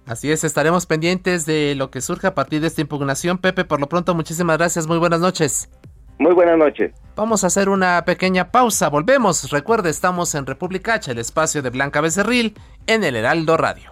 [0.08, 3.38] Así es, estaremos pendientes de lo que surja a partir de esta impugnación.
[3.38, 5.69] Pepe, por lo pronto, muchísimas gracias, muy buenas noches.
[6.17, 6.91] Muy buenas noches.
[7.15, 9.52] Vamos a hacer una pequeña pausa, volvemos.
[9.52, 12.56] Recuerde, estamos en República H, el espacio de Blanca Becerril,
[12.88, 13.91] en el Heraldo Radio.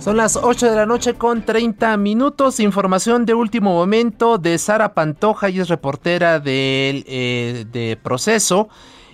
[0.00, 2.58] son las 8 de la noche con 30 minutos.
[2.58, 8.68] Información de último momento de Sara Pantoja, y es reportera de, eh, Proceso.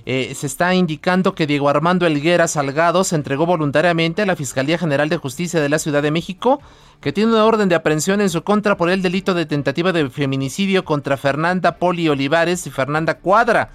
[0.05, 4.79] Eh, se está indicando que Diego Armando Elguera Salgado se entregó voluntariamente a la Fiscalía
[4.79, 6.61] General de Justicia de la Ciudad de México,
[7.01, 10.09] que tiene una orden de aprehensión en su contra por el delito de tentativa de
[10.09, 13.71] feminicidio contra Fernanda Poli Olivares y Fernanda Cuadra.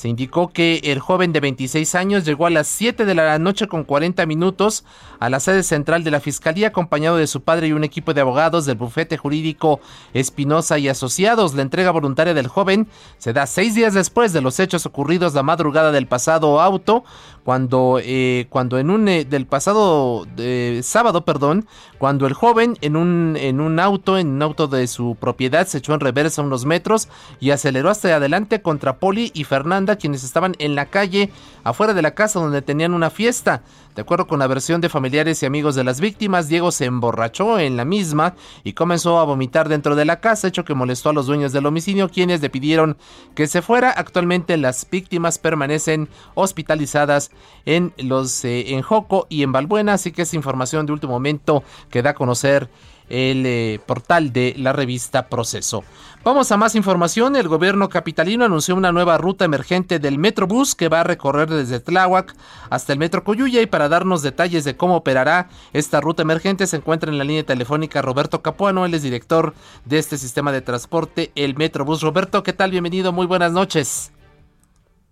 [0.00, 3.68] Se indicó que el joven de 26 años llegó a las 7 de la noche
[3.68, 4.82] con 40 minutos
[5.18, 8.22] a la sede central de la Fiscalía acompañado de su padre y un equipo de
[8.22, 9.78] abogados del bufete jurídico
[10.14, 11.52] Espinosa y Asociados.
[11.52, 15.42] La entrega voluntaria del joven se da seis días después de los hechos ocurridos la
[15.42, 17.04] madrugada del pasado auto,
[17.44, 21.66] cuando, eh, cuando en un eh, del pasado eh, sábado, perdón,
[21.98, 25.78] cuando el joven en un, en un auto, en un auto de su propiedad, se
[25.78, 27.08] echó en reversa unos metros
[27.40, 31.30] y aceleró hasta adelante contra Poli y Fernanda, quienes estaban en la calle
[31.64, 33.62] afuera de la casa donde tenían una fiesta.
[34.00, 37.58] De acuerdo con la versión de familiares y amigos de las víctimas, Diego se emborrachó
[37.58, 38.34] en la misma
[38.64, 41.66] y comenzó a vomitar dentro de la casa, hecho que molestó a los dueños del
[41.66, 42.96] homicidio, quienes le pidieron
[43.34, 43.90] que se fuera.
[43.90, 47.30] Actualmente las víctimas permanecen hospitalizadas
[47.66, 51.62] en los eh, en Joco y en Balbuena, así que es información de último momento
[51.90, 52.70] que da a conocer
[53.10, 55.84] el eh, portal de la revista Proceso.
[56.22, 57.34] Vamos a más información.
[57.34, 61.80] El gobierno capitalino anunció una nueva ruta emergente del Metrobús que va a recorrer desde
[61.80, 62.34] Tláhuac
[62.68, 66.76] hasta el Metro Coyuya y para darnos detalles de cómo operará esta ruta emergente se
[66.76, 69.54] encuentra en la línea telefónica Roberto Capuano, él es director
[69.86, 72.02] de este sistema de transporte, el Metrobús.
[72.02, 72.70] Roberto, ¿qué tal?
[72.70, 74.12] Bienvenido, muy buenas noches.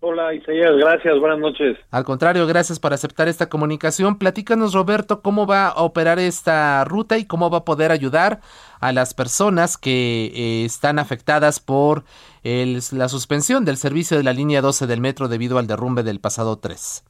[0.01, 1.77] Hola Isaías, gracias, buenas noches.
[1.91, 4.17] Al contrario, gracias por aceptar esta comunicación.
[4.17, 8.39] Platícanos Roberto cómo va a operar esta ruta y cómo va a poder ayudar
[8.79, 12.05] a las personas que eh, están afectadas por
[12.43, 16.57] la suspensión del servicio de la línea 12 del metro debido al derrumbe del pasado
[16.57, 17.03] 3.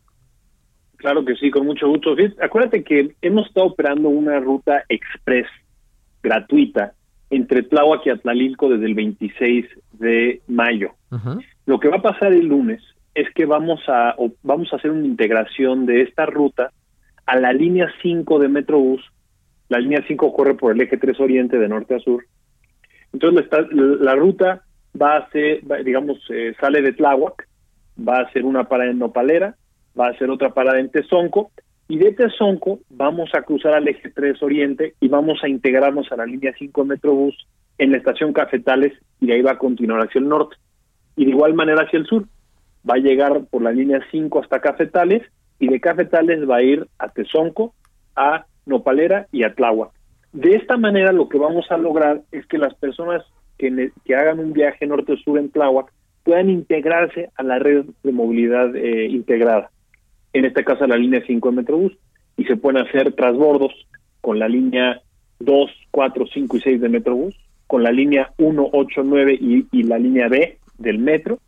[0.97, 2.15] Claro que sí, con mucho gusto.
[2.41, 5.47] Acuérdate que hemos estado operando una ruta express
[6.23, 6.93] gratuita
[7.29, 10.91] entre Tláhuac y Atlalilco desde el 26 de mayo.
[11.69, 12.81] Lo que va a pasar el lunes
[13.13, 16.71] es que vamos a vamos a hacer una integración de esta ruta
[17.27, 19.05] a la línea 5 de Metrobús.
[19.67, 22.25] La línea 5 corre por el eje 3 Oriente de norte a sur.
[23.13, 23.45] Entonces
[24.01, 24.63] la, ruta
[24.99, 27.47] va a ser, digamos, eh, sale de Tláhuac,
[27.99, 29.55] va a ser una parada en Nopalera,
[29.93, 31.51] va a ser otra parada en Tezonco,
[31.87, 36.15] y de Tezonco vamos a cruzar al eje 3 Oriente y vamos a integrarnos a
[36.15, 40.01] la línea 5 de Metrobús en la estación Cafetales y de ahí va a continuar
[40.01, 40.55] hacia el norte
[41.19, 42.23] y de igual manera hacia el sur.
[42.89, 45.21] Va a llegar por la línea 5 hasta Cafetales
[45.59, 47.73] y de Cafetales va a ir a Tezonco,
[48.15, 49.91] a Nopalera y a Tláhuac.
[50.31, 53.21] De esta manera lo que vamos a lograr es que las personas
[53.57, 55.91] que, hagan un viaje norte-sur en Tláhuac
[56.23, 59.71] puedan integrarse a la red de movilidad eh, integrada,
[60.31, 61.97] en este caso la línea 5 de Metrobús,
[62.37, 63.73] y se pueden hacer transbordos
[64.21, 65.01] con la línea
[65.39, 67.35] 2, 4, 5 y 6 de Metrobús,
[67.67, 71.39] con la línea 1, 8, 9 y, y la línea B del metro,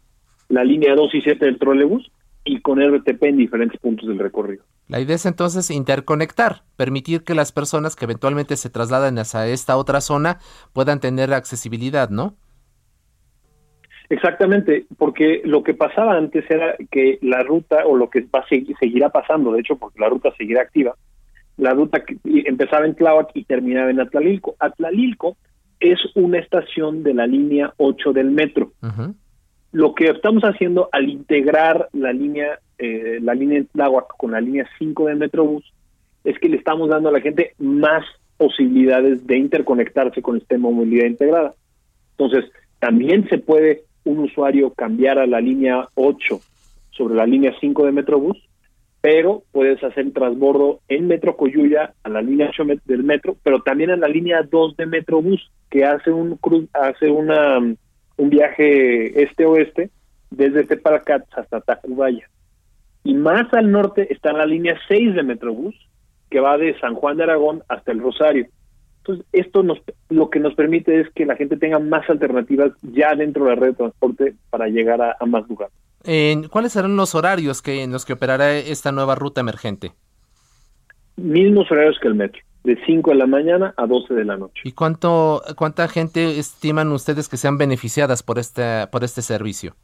[0.49, 2.11] la línea 2 y 7 del trolebús
[2.43, 4.63] y con RTP en diferentes puntos del recorrido.
[4.87, 9.77] La idea es entonces interconectar, permitir que las personas que eventualmente se trasladen hacia esta
[9.77, 10.39] otra zona
[10.73, 12.35] puedan tener accesibilidad, ¿no?
[14.09, 18.47] Exactamente, porque lo que pasaba antes era que la ruta, o lo que va a
[18.49, 20.95] seguir, seguirá pasando, de hecho, porque la ruta seguirá activa,
[21.55, 24.55] la ruta que empezaba en Tláhuac y terminaba en Atlalilco.
[24.59, 25.37] Atlalilco
[25.81, 28.71] es una estación de la línea 8 del metro.
[29.73, 34.67] Lo que estamos haciendo al integrar la línea eh, la línea Tláhuac con la línea
[34.79, 35.71] 5 del Metrobús
[36.23, 38.03] es que le estamos dando a la gente más
[38.37, 41.53] posibilidades de interconectarse con el sistema de movilidad integrada.
[42.17, 46.39] Entonces, también se puede un usuario cambiar a la línea 8
[46.89, 48.37] sobre la línea 5 de Metrobús,
[49.01, 53.89] pero puedes hacer transbordo en Metro Coyuya a la línea 8 del metro, pero también
[53.89, 57.59] a la línea 2 de Metrobús, que hace un cruz, hace una
[58.17, 59.89] un viaje este-oeste
[60.29, 62.29] desde Tepalcat hasta Tacubaya.
[63.03, 65.75] Y más al norte está la línea 6 de Metrobús,
[66.29, 68.47] que va de San Juan de Aragón hasta el Rosario.
[68.99, 73.15] Entonces, esto nos, lo que nos permite es que la gente tenga más alternativas ya
[73.15, 75.73] dentro de la red de transporte para llegar a, más lugares.
[76.49, 79.91] ¿Cuáles serán los horarios que, en los que operará esta nueva ruta emergente?
[81.17, 84.61] Mismos horarios que el metro, de 5 de la mañana a 12 de la noche.
[84.63, 89.75] ¿Y cuánto, cuánta gente estiman ustedes que sean beneficiadas por este, por este servicio?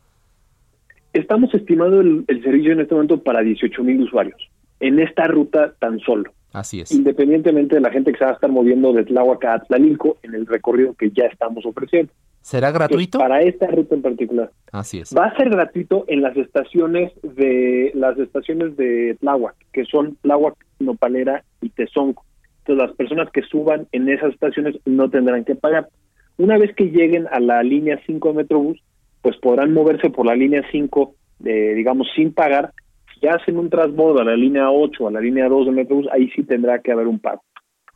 [1.13, 4.39] Estamos estimando el, el servicio en este momento para 18 mil usuarios,
[4.79, 6.31] en esta ruta tan solo.
[6.57, 6.91] Así es.
[6.91, 10.33] Independientemente de la gente que se va a estar moviendo de Tláhuac a Atlalilco en
[10.33, 12.11] el recorrido que ya estamos ofreciendo.
[12.41, 13.19] ¿Será gratuito?
[13.19, 14.49] para esta ruta en particular.
[14.71, 15.15] Así es.
[15.15, 20.55] Va a ser gratuito en las estaciones de las estaciones de Tláhuac, que son Tláhuac,
[20.79, 22.25] Nopalera y Tezonco.
[22.59, 25.89] Entonces las personas que suban en esas estaciones no tendrán que pagar.
[26.37, 28.81] Una vez que lleguen a la línea 5 de Metrobús,
[29.21, 32.73] pues podrán moverse por la línea 5, de, digamos, sin pagar
[33.21, 36.07] ya hacen un transbordo a la línea 8 o a la línea 2 de Metrobús,
[36.11, 37.43] ahí sí tendrá que haber un pago.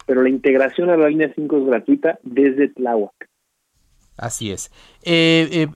[0.06, 3.14] Pero la integración a la línea 5 es gratuita desde Tláhuac.
[4.18, 4.72] Así es.
[5.04, 5.68] Eh, eh,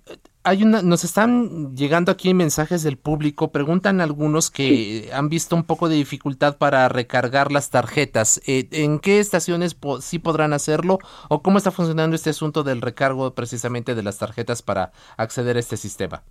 [0.44, 3.52] hay una, nos están llegando aquí mensajes del público.
[3.52, 8.40] Preguntan algunos que han visto un poco de dificultad para recargar las tarjetas.
[8.48, 11.00] Eh, ¿En qué estaciones sí podrán hacerlo?
[11.30, 15.60] ¿O cómo está funcionando este asunto del recargo precisamente de las tarjetas para acceder a
[15.60, 16.22] este sistema?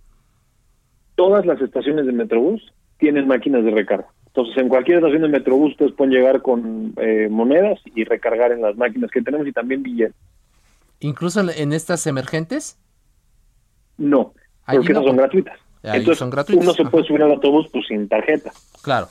[1.15, 2.61] Todas las estaciones de Metrobús
[2.97, 4.07] tienen máquinas de recarga.
[4.27, 8.61] Entonces, en cualquier estación de Metrobús ustedes pueden llegar con eh, monedas y recargar en
[8.61, 10.15] las máquinas que tenemos y también billetes.
[10.99, 12.77] ¿Incluso en estas emergentes?
[13.97, 14.33] No,
[14.65, 15.57] porque no, son gratuitas.
[15.83, 16.65] Entonces, son gratuitas.
[16.65, 18.51] uno se puede subir al autobús pues sin tarjeta.
[18.81, 19.07] Claro.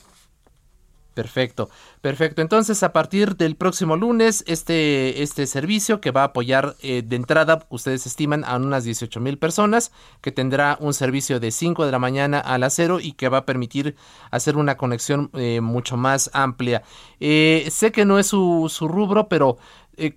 [1.14, 2.42] Perfecto, perfecto.
[2.42, 7.14] Entonces, a partir del próximo lunes, este, este servicio que va a apoyar eh, de
[7.14, 11.92] entrada, ustedes estiman, a unas 18 mil personas, que tendrá un servicio de 5 de
[11.92, 13.94] la mañana a las 0 y que va a permitir
[14.32, 16.82] hacer una conexión eh, mucho más amplia.
[17.20, 19.56] Eh, sé que no es su, su rubro, pero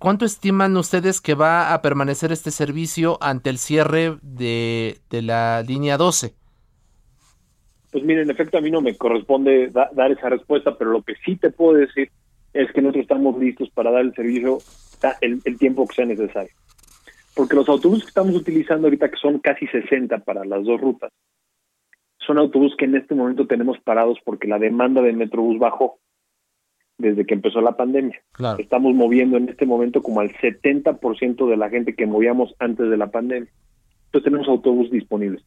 [0.00, 5.62] ¿cuánto estiman ustedes que va a permanecer este servicio ante el cierre de, de la
[5.62, 6.34] línea 12?
[7.90, 11.14] Pues mire, en efecto a mí no me corresponde dar esa respuesta, pero lo que
[11.24, 12.10] sí te puedo decir
[12.52, 14.58] es que nosotros estamos listos para dar el servicio
[15.20, 16.52] el, tiempo que sea necesario.
[17.34, 21.12] Porque los autobuses que estamos utilizando ahorita, que son casi 60 para las dos rutas,
[22.18, 25.98] son autobuses que en este momento tenemos parados porque la demanda de Metrobús bajó
[26.98, 28.20] desde que empezó la pandemia.
[28.58, 32.96] Estamos moviendo en este momento como al 70% de la gente que movíamos antes de
[32.96, 33.50] la pandemia.
[34.06, 35.44] Entonces tenemos autobuses disponibles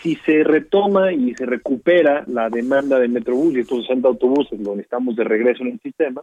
[0.00, 4.76] si se retoma y se recupera la demanda de Metrobús y estos 60 autobuses lo
[4.76, 6.22] necesitamos de regreso en el sistema,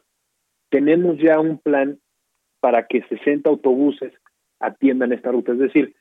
[0.69, 1.99] tenemos ya un plan
[2.61, 4.13] para que 60 autobuses
[4.59, 5.51] atiendan esta ruta.
[5.51, 5.93] Es decir,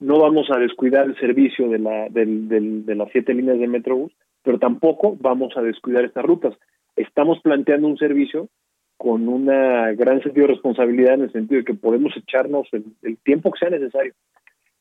[0.00, 4.12] no vamos a descuidar el servicio de, la, de las siete líneas de Metrobús,
[4.42, 6.54] pero tampoco vamos a descuidar estas rutas.
[6.96, 8.48] Estamos planteando un servicio
[8.96, 13.52] con una gran sentido de responsabilidad en el sentido de que podemos echarnos el tiempo
[13.52, 14.14] que sea necesario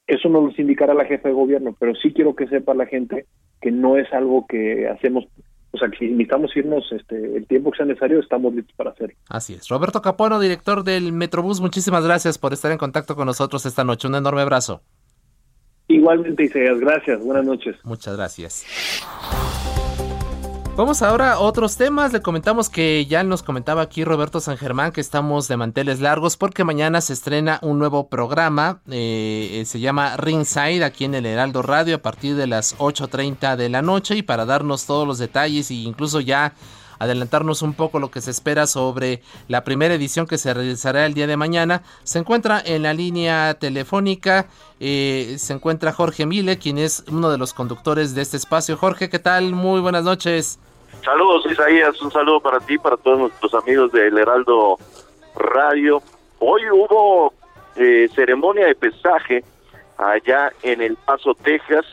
[0.10, 3.26] eso no nos indicará la jefa de gobierno, pero sí quiero que sepa la gente
[3.62, 5.26] que no es algo que hacemos
[5.72, 8.89] o sea, que si necesitamos irnos este, el tiempo que sea necesario, estamos listos para
[8.89, 9.15] hacerlo.
[9.30, 9.67] Así es.
[9.67, 14.08] Roberto Capuano, director del Metrobús, muchísimas gracias por estar en contacto con nosotros esta noche.
[14.08, 14.82] Un enorme abrazo.
[15.88, 17.24] Igualmente, Isaías, gracias.
[17.24, 17.76] Buenas noches.
[17.84, 18.65] Muchas gracias.
[20.80, 22.13] Vamos ahora a otros temas.
[22.13, 26.38] Le comentamos que ya nos comentaba aquí Roberto San Germán que estamos de manteles largos
[26.38, 28.80] porque mañana se estrena un nuevo programa.
[28.89, 33.68] Eh, se llama Ringside aquí en el Heraldo Radio a partir de las 8.30 de
[33.68, 34.15] la noche.
[34.15, 36.54] Y para darnos todos los detalles e incluso ya
[36.98, 41.13] adelantarnos un poco lo que se espera sobre la primera edición que se realizará el
[41.13, 41.84] día de mañana.
[42.06, 44.48] Se encuentra en la línea telefónica,
[44.80, 48.78] eh, se encuentra Jorge Mile, quien es uno de los conductores de este espacio.
[48.78, 49.52] Jorge, ¿qué tal?
[49.52, 50.58] Muy buenas noches.
[51.04, 54.78] Saludos Isaías, un saludo para ti, para todos nuestros amigos del Heraldo
[55.36, 56.02] Radio.
[56.39, 57.34] Hoy hubo
[57.76, 59.43] eh, ceremonia de pesaje
[59.97, 61.86] allá en El Paso, Texas,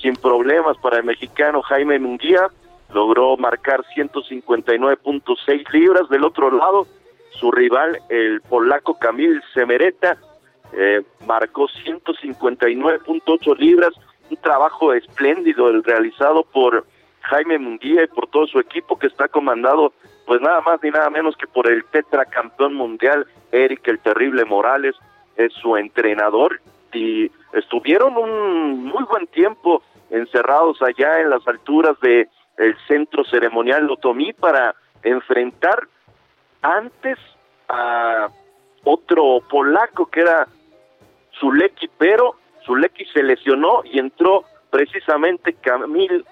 [0.00, 2.48] sin problemas para el mexicano Jaime Munguía,
[2.92, 6.08] logró marcar 159.6 libras.
[6.08, 6.86] Del otro lado,
[7.30, 10.16] su rival, el polaco Camil Semereta,
[10.72, 13.92] eh, marcó 159.8 libras.
[14.30, 16.86] Un trabajo espléndido el realizado por
[17.24, 19.92] Jaime Munguía y por todo su equipo que está comandado
[20.26, 24.94] pues nada más ni nada menos que por el tetracampeón mundial Eric el Terrible Morales,
[25.36, 26.60] es su entrenador
[26.92, 33.90] y estuvieron un muy buen tiempo encerrados allá en las alturas de el centro ceremonial
[33.90, 35.88] Otomí para enfrentar
[36.62, 37.18] antes
[37.68, 38.28] a
[38.84, 40.46] otro polaco que era
[41.38, 46.24] Zuleki, pero Zuleki se lesionó y entró precisamente Camil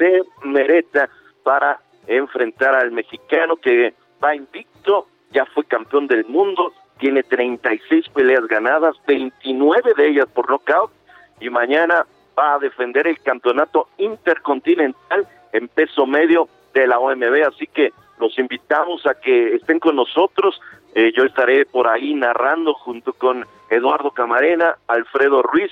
[0.00, 0.22] C.
[0.44, 1.10] Mereta
[1.44, 8.46] para enfrentar al mexicano que va invicto, ya fue campeón del mundo, tiene 36 peleas
[8.48, 10.90] ganadas, 29 de ellas por nocaut
[11.38, 12.06] y mañana
[12.38, 18.38] va a defender el campeonato intercontinental en peso medio de la OMB, así que los
[18.38, 20.60] invitamos a que estén con nosotros.
[20.94, 25.70] Eh, yo estaré por ahí narrando junto con Eduardo Camarena, Alfredo Ruiz,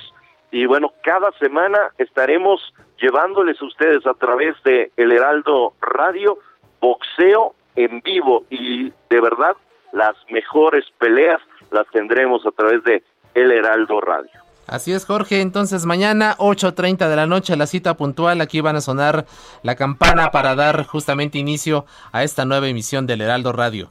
[0.51, 2.61] y bueno, cada semana estaremos
[3.01, 6.39] llevándoles a ustedes a través de El Heraldo Radio
[6.81, 9.57] boxeo en vivo y de verdad
[9.93, 11.41] las mejores peleas
[11.71, 13.03] las tendremos a través de
[13.35, 14.31] El Heraldo Radio.
[14.67, 15.41] Así es, Jorge.
[15.41, 18.43] Entonces, mañana, 8.30 de la noche, la cita puntual.
[18.43, 19.25] Aquí van a sonar
[19.63, 23.91] la campana para dar justamente inicio a esta nueva emisión del Heraldo Radio.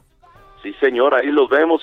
[0.62, 1.82] Sí, señor, ahí los vemos.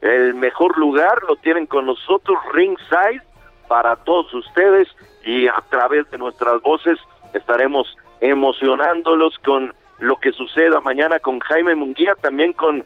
[0.00, 3.22] El mejor lugar lo tienen con nosotros, ringside,
[3.68, 4.88] para todos ustedes.
[5.24, 6.98] Y a través de nuestras voces
[7.34, 12.84] estaremos emocionándolos con lo que suceda mañana con Jaime Munguía, también con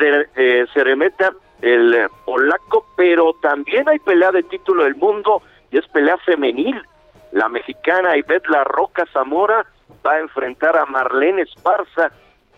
[0.00, 6.16] eh, Ceremeta el polaco, pero también hay pelea de título del mundo y es pelea
[6.18, 6.82] femenil.
[7.32, 9.66] La mexicana Ivette La Roca Zamora
[10.04, 12.10] va a enfrentar a Marlene Esparza.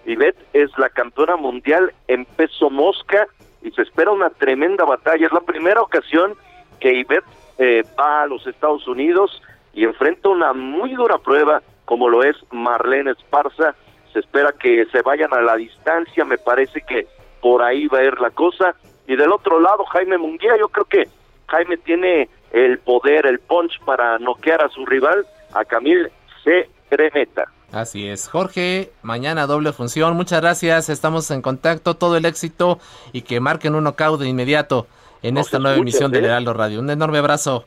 [0.07, 3.27] Ivette es la campeona mundial en peso mosca
[3.63, 5.27] y se espera una tremenda batalla.
[5.27, 6.35] Es la primera ocasión
[6.81, 7.25] que Ivette
[7.59, 9.43] eh, va a los Estados Unidos
[9.73, 13.75] y enfrenta una muy dura prueba como lo es Marlene Esparza.
[14.13, 17.07] Se espera que se vayan a la distancia, me parece que
[17.41, 18.75] por ahí va a ir la cosa
[19.07, 21.09] y del otro lado, Jaime Munguía, yo creo que
[21.49, 26.09] Jaime tiene el poder, el punch para noquear a su rival, a Camil
[26.45, 26.69] C.
[26.89, 27.45] Cremeta.
[27.73, 32.79] Así es, Jorge, mañana doble función, muchas gracias, estamos en contacto, todo el éxito
[33.13, 34.87] y que marquen un knockout de inmediato
[35.23, 36.81] en esta nueva emisión de Heraldo Radio.
[36.81, 37.65] Un enorme abrazo.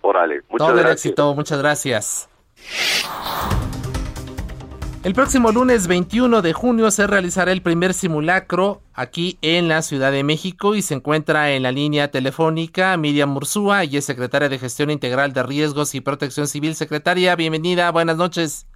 [0.00, 2.28] Órale, muchas todo el éxito, muchas gracias.
[5.04, 10.12] El próximo lunes 21 de junio se realizará el primer simulacro aquí en la Ciudad
[10.12, 14.60] de México y se encuentra en la línea telefónica Miriam Mursúa y es secretaria de
[14.60, 16.76] Gestión Integral de Riesgos y Protección Civil.
[16.76, 18.68] Secretaria, bienvenida, buenas noches.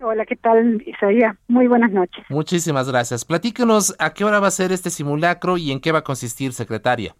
[0.00, 1.36] Hola, ¿qué tal, Isaías?
[1.48, 2.24] Muy buenas noches.
[2.28, 3.24] Muchísimas gracias.
[3.24, 6.52] Platíquenos a qué hora va a ser este simulacro y en qué va a consistir,
[6.52, 7.16] secretaria.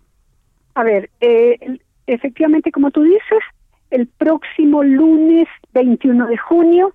[0.75, 3.41] A ver, eh, efectivamente, como tú dices,
[3.91, 6.95] el próximo lunes 21 de junio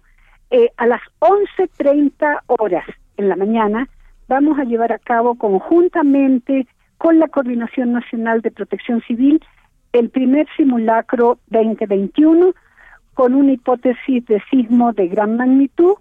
[0.49, 2.85] eh, a las 11.30 horas
[3.17, 3.87] en la mañana
[4.27, 6.67] vamos a llevar a cabo conjuntamente
[6.97, 9.43] con la Coordinación Nacional de Protección Civil
[9.93, 12.53] el primer simulacro 2021
[13.13, 15.95] con una hipótesis de sismo de gran magnitud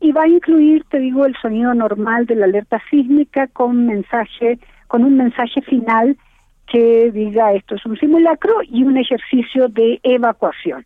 [0.00, 4.58] y va a incluir, te digo, el sonido normal de la alerta sísmica con mensaje,
[4.86, 6.16] con un mensaje final
[6.70, 10.84] que diga esto es un simulacro y un ejercicio de evacuación.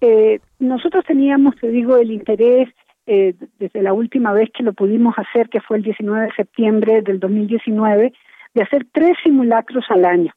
[0.00, 2.68] Eh, nosotros teníamos, te digo, el interés
[3.06, 7.02] eh, desde la última vez que lo pudimos hacer, que fue el 19 de septiembre
[7.02, 8.12] del 2019,
[8.54, 10.32] de hacer tres simulacros al año.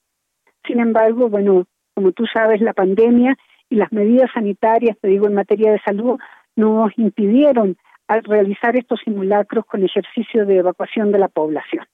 [0.66, 3.38] Sin embargo, bueno, como tú sabes, la pandemia
[3.70, 6.20] y las medidas sanitarias, te digo, en materia de salud,
[6.55, 11.86] nos impidieron realizar estos simulacros con ejercicio de evacuación de la población.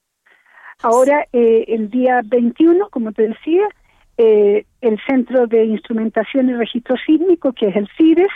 [0.82, 3.68] Ahora, eh, el día 21, como te decía,
[4.16, 8.32] eh, el Centro de Instrumentación y Registro Sísmico, que es el CIRES,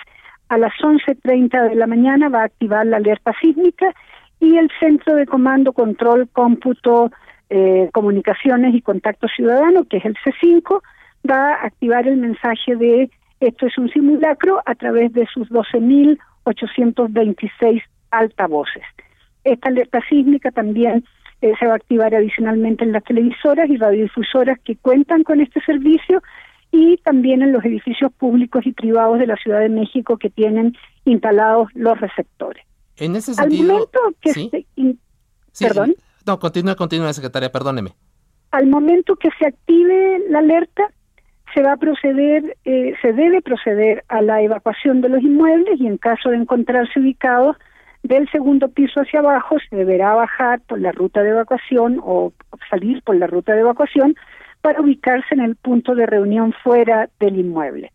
[0.49, 3.95] a las 11.30 de la mañana va a activar la alerta sísmica
[4.40, 7.11] y el Centro de Comando, Control, Cómputo,
[7.49, 10.82] eh, Comunicaciones y Contacto Ciudadano, que es el C5,
[11.28, 17.82] va a activar el mensaje de esto es un simulacro a través de sus 12.826
[18.11, 18.82] altavoces.
[19.45, 21.05] Esta alerta sísmica también
[21.41, 25.61] eh, se va a activar adicionalmente en las televisoras y radiodifusoras que cuentan con este
[25.62, 26.22] servicio
[26.70, 30.76] y también en los edificios públicos y privados de la Ciudad de México que tienen
[31.05, 32.64] instalados los receptores.
[32.97, 35.95] En ese sentido, al momento que se, perdón,
[36.26, 37.91] no, continúa, continúa, secretaria, perdóneme.
[38.51, 40.89] Al momento que se active la alerta,
[41.55, 45.87] se va a proceder, eh, se debe proceder a la evacuación de los inmuebles y
[45.87, 47.57] en caso de encontrarse ubicados
[48.05, 52.33] del segundo piso hacia abajo se deberá bajar por la ruta de evacuación o
[52.69, 54.15] salir por la ruta de evacuación
[54.61, 57.93] para ubicarse en el punto de reunión fuera del inmueble.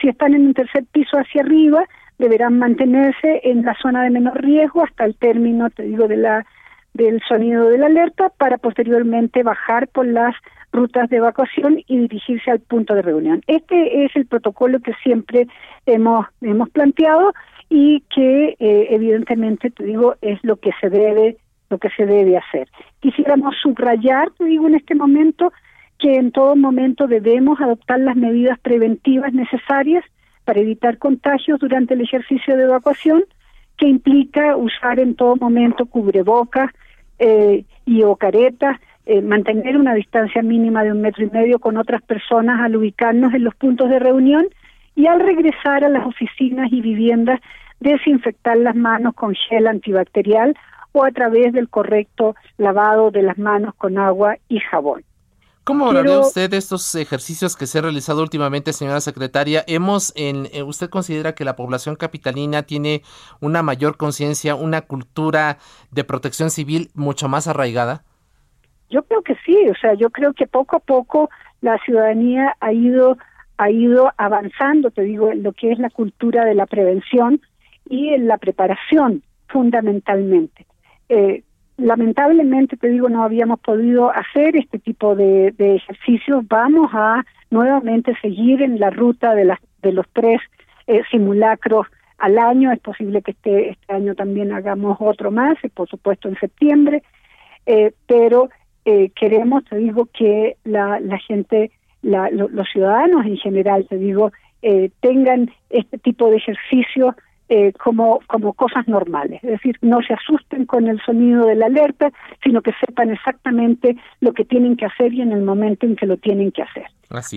[0.00, 1.84] Si están en un tercer piso hacia arriba,
[2.18, 6.46] deberán mantenerse en la zona de menor riesgo hasta el término, te digo, de la
[6.94, 10.34] del sonido de la alerta para posteriormente bajar por las
[10.72, 13.42] rutas de evacuación y dirigirse al punto de reunión.
[13.46, 15.46] Este es el protocolo que siempre
[15.86, 17.32] hemos hemos planteado
[17.68, 21.36] y que eh, evidentemente te digo es lo que se debe
[21.70, 22.68] lo que se debe hacer.
[23.00, 25.52] Quisiéramos subrayar, te digo en este momento,
[25.98, 30.04] que en todo momento debemos adoptar las medidas preventivas necesarias
[30.44, 33.24] para evitar contagios durante el ejercicio de evacuación,
[33.76, 36.70] que implica usar en todo momento cubrebocas
[37.18, 41.76] eh, y o caretas, eh, mantener una distancia mínima de un metro y medio con
[41.76, 44.46] otras personas al ubicarnos en los puntos de reunión
[44.98, 47.38] y al regresar a las oficinas y viviendas
[47.78, 50.56] desinfectar las manos con gel antibacterial
[50.90, 55.04] o a través del correcto lavado de las manos con agua y jabón.
[55.62, 59.62] ¿Cómo ve usted estos ejercicios que se han realizado últimamente, señora secretaria?
[59.68, 63.02] Hemos, en, eh, ¿Usted considera que la población capitalina tiene
[63.40, 65.58] una mayor conciencia, una cultura
[65.92, 68.02] de protección civil mucho más arraigada?
[68.90, 71.30] Yo creo que sí, o sea, yo creo que poco a poco
[71.60, 73.16] la ciudadanía ha ido
[73.58, 77.40] ha ido avanzando, te digo, en lo que es la cultura de la prevención
[77.88, 80.64] y en la preparación, fundamentalmente.
[81.08, 81.42] Eh,
[81.76, 86.46] lamentablemente, te digo, no habíamos podido hacer este tipo de, ejercicios.
[86.48, 90.40] Vamos a nuevamente seguir en la ruta de, las, de los tres
[90.86, 91.86] eh, simulacros
[92.18, 92.70] al año.
[92.70, 97.02] Es posible que este, este año también hagamos otro más, y por supuesto en septiembre.
[97.66, 98.50] Eh, pero
[98.84, 104.32] eh, queremos, te digo, que la gente, la, los ciudadanos en general, te digo,
[105.00, 107.14] tengan este tipo de ejercicios
[107.50, 109.42] eh, como, como cosas normales.
[109.42, 112.10] Es decir, no se asusten con el sonido de la alerta,
[112.44, 116.04] sino que sepan exactamente lo que tienen que hacer y en el momento en que
[116.04, 116.84] lo tienen que hacer.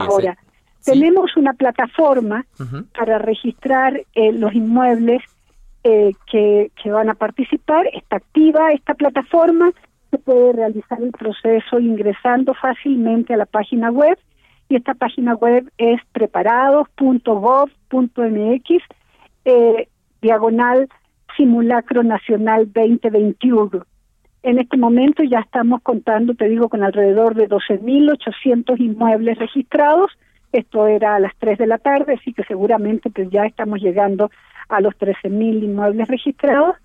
[0.01, 0.38] Ahora,
[0.84, 2.45] tenemos una plataforma
[2.93, 5.22] para registrar eh, los inmuebles
[5.86, 7.88] eh, que, que van a participar.
[7.93, 9.72] Está activa esta plataforma.
[10.09, 14.20] Se puede realizar el proceso ingresando fácilmente a la página web
[14.72, 18.84] y esta página web es preparados.gov.mx.
[19.44, 19.88] Eh,
[20.22, 20.88] diagonal
[21.36, 23.86] simulacro nacional 2021.
[24.44, 30.12] En este momento ya estamos contando, te digo, con alrededor de 12.800 inmuebles registrados.
[30.54, 34.32] Esto era a las 3 de la tarde, así que seguramente pues ya estamos llegando
[34.70, 36.78] a los 13.000 inmuebles registrados.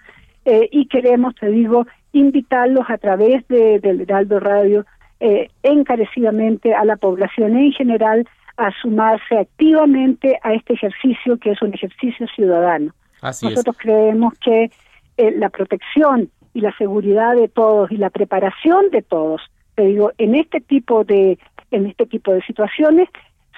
[0.44, 4.84] Eh, y queremos, te digo, invitarlos a través de, del Heraldo Radio
[5.20, 11.62] eh, encarecidamente a la población en general a sumarse activamente a este ejercicio que es
[11.62, 12.92] un ejercicio ciudadano.
[13.22, 14.70] Nosotros creemos que
[15.16, 19.42] eh, la protección y la seguridad de todos y la preparación de todos,
[19.74, 21.38] te digo, en este tipo de
[21.70, 23.08] en este tipo de situaciones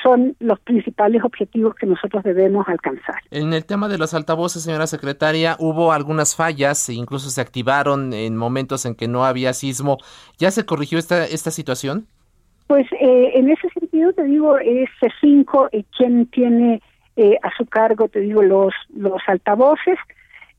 [0.03, 3.16] son los principales objetivos que nosotros debemos alcanzar.
[3.30, 8.12] En el tema de los altavoces, señora secretaria, hubo algunas fallas, e incluso se activaron
[8.12, 9.99] en momentos en que no había sismo.
[10.38, 12.07] ¿Ya se corrigió esta, esta situación?
[12.66, 16.82] Pues eh, en ese sentido te digo, es C5 eh, quien tiene
[17.16, 19.99] eh, a su cargo, te digo, los, los altavoces.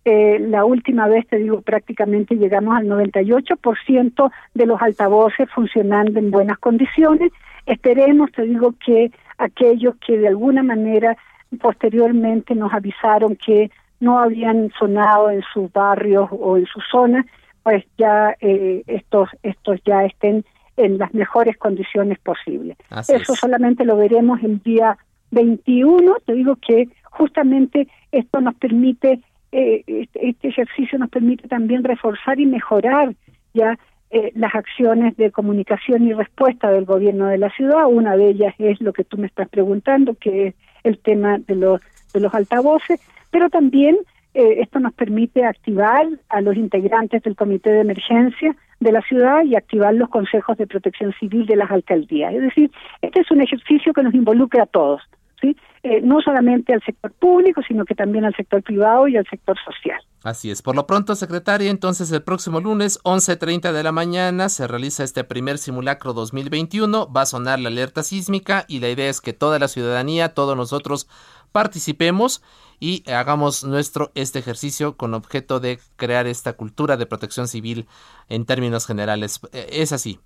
[0.04, 6.32] Eh, la última vez, te digo, prácticamente llegamos al 98% de los altavoces funcionando en
[6.32, 7.32] buenas condiciones.
[7.66, 11.18] Esperemos, te digo, que aquellos que de alguna manera
[11.60, 17.26] posteriormente nos avisaron que no habían sonado en sus barrios o en su zona,
[17.64, 20.46] pues ya eh, estos, estos ya estén
[20.78, 22.78] en las mejores condiciones posibles.
[23.08, 24.98] Eso solamente lo veremos el día
[25.32, 29.20] 21, te digo que justamente esto nos permite,
[29.52, 33.14] eh, este, este ejercicio nos permite también reforzar y mejorar
[33.54, 33.78] ya
[34.12, 37.86] eh, las acciones de comunicación y respuesta del gobierno de la ciudad.
[37.88, 41.56] Una de ellas es lo que tú me estás preguntando, que es el tema de
[41.56, 41.82] los,
[42.14, 43.00] de los altavoces,
[43.30, 43.98] pero también
[44.34, 49.44] eh, esto nos permite activar a los integrantes del comité de emergencia de la ciudad
[49.44, 52.34] y activar los consejos de protección civil de las alcaldías.
[52.34, 55.02] Es decir, este es un ejercicio que nos involucra a todos.
[55.42, 55.56] ¿Sí?
[55.84, 59.58] Eh, no solamente al sector público, sino que también al sector privado y al sector
[59.64, 60.00] social.
[60.24, 60.62] Así es.
[60.62, 65.24] Por lo pronto, secretaria, entonces el próximo lunes, 11.30 de la mañana, se realiza este
[65.24, 67.12] primer simulacro 2021.
[67.12, 70.58] Va a sonar la alerta sísmica y la idea es que toda la ciudadanía, todos
[70.58, 71.08] nosotros
[71.52, 72.44] participemos
[72.80, 77.88] y hagamos nuestro este ejercicio con objeto de crear esta cultura de protección civil
[78.28, 79.40] en términos generales.
[79.54, 80.20] Eh, es así.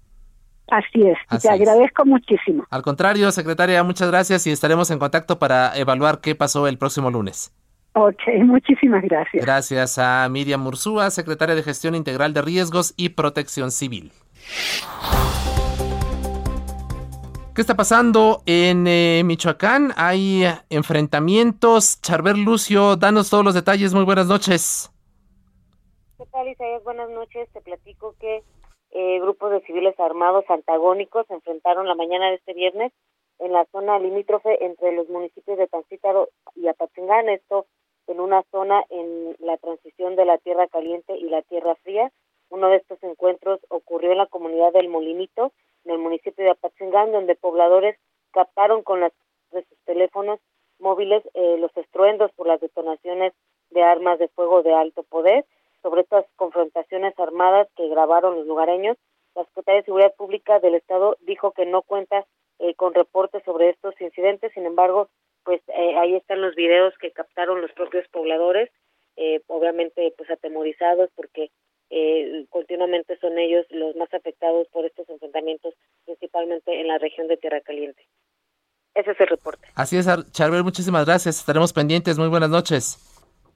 [0.68, 2.66] Así es, te agradezco muchísimo.
[2.70, 7.11] Al contrario, secretaria, muchas gracias y estaremos en contacto para evaluar qué pasó el próximo
[7.11, 7.53] lunes.
[7.93, 9.45] Ok, muchísimas gracias.
[9.45, 14.11] Gracias a Miriam Mursúa, secretaria de Gestión Integral de Riesgos y Protección Civil.
[17.53, 19.91] ¿Qué está pasando en eh, Michoacán?
[19.95, 22.01] Hay enfrentamientos.
[22.01, 23.93] Charbel Lucio, danos todos los detalles.
[23.93, 24.91] Muy buenas noches.
[26.18, 26.84] ¿Qué tal, Isaías?
[26.84, 27.47] Buenas noches.
[27.53, 28.41] Te platico que
[28.94, 32.91] eh, grupos de civiles armados antagónicos se enfrentaron la mañana de este viernes
[33.39, 37.28] en la zona limítrofe entre los municipios de Tancítaro y Apatzingán.
[37.30, 37.66] Esto
[38.08, 42.12] en una zona en la transición de la Tierra Caliente y la Tierra Fría.
[42.50, 45.52] Uno de estos encuentros ocurrió en la comunidad del Molinito,
[45.86, 47.98] en el municipio de Apatzingán, donde pobladores
[48.32, 49.12] captaron con las,
[49.52, 50.39] de sus teléfonos
[50.80, 53.34] móviles eh, los estruendos por las detonaciones
[53.72, 55.46] de armas de fuego de alto poder.
[55.84, 58.97] Sobre estas confrontaciones armadas que grabaron los lugareños,
[59.36, 62.25] la Secretaría de Seguridad Pública del Estado dijo que no cuenta
[62.59, 65.09] eh, con reportes sobre estos incidentes, sin embargo,
[65.43, 68.71] pues eh, ahí están los videos que captaron los propios pobladores,
[69.17, 71.51] eh, obviamente pues atemorizados porque
[71.89, 75.75] eh, continuamente son ellos los más afectados por estos enfrentamientos,
[76.05, 78.01] principalmente en la región de Tierra Caliente.
[78.95, 79.67] Ese es el reporte.
[79.75, 81.39] Así es, Charbel, muchísimas gracias.
[81.39, 82.17] Estaremos pendientes.
[82.17, 82.97] Muy buenas noches.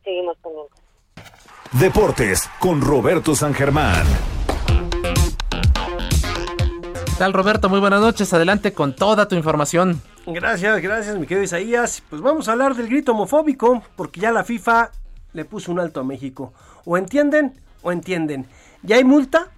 [0.03, 0.86] Seguimos pendientes.
[1.73, 4.05] Deportes con Roberto San Germán.
[7.05, 7.67] ¿Qué tal, Roberto?
[7.67, 8.33] Muy buenas noches.
[8.33, 10.01] Adelante con toda tu información.
[10.25, 12.01] Gracias, gracias, mi querido Isaías.
[12.09, 14.91] Pues vamos a hablar del grito homofóbico, porque ya la FIFA
[15.33, 16.53] le puso un alto a México.
[16.85, 18.47] O entienden o entienden.
[18.81, 19.49] Ya hay multa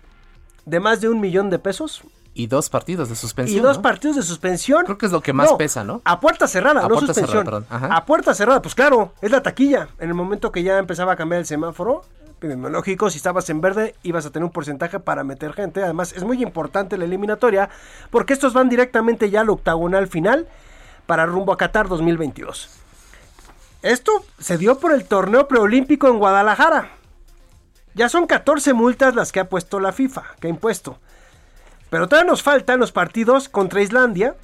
[0.65, 2.01] de más de un millón de pesos.
[2.39, 3.59] Y dos partidos de suspensión.
[3.59, 3.81] Y dos ¿no?
[3.81, 4.85] partidos de suspensión.
[4.85, 6.01] Creo que es lo que más pesa, ¿no?
[6.05, 7.43] A puerta cerrada, A no puerta suspensión.
[7.43, 7.65] cerrada, perdón.
[7.69, 7.97] Ajá.
[7.97, 9.89] A puerta cerrada, pues claro, es la taquilla.
[9.99, 13.93] En el momento que ya empezaba a cambiar el semáforo epidemiológico, si estabas en verde,
[14.03, 15.83] ibas a tener un porcentaje para meter gente.
[15.83, 17.69] Además, es muy importante la eliminatoria,
[18.09, 20.47] porque estos van directamente ya al octagonal final
[21.07, 22.69] para rumbo a Qatar 2022.
[23.81, 26.91] Esto se dio por el torneo preolímpico en Guadalajara.
[27.95, 30.99] Ya son 14 multas las que ha puesto la FIFA, que ha impuesto.
[31.89, 34.35] Pero todavía nos faltan los partidos contra Islandia,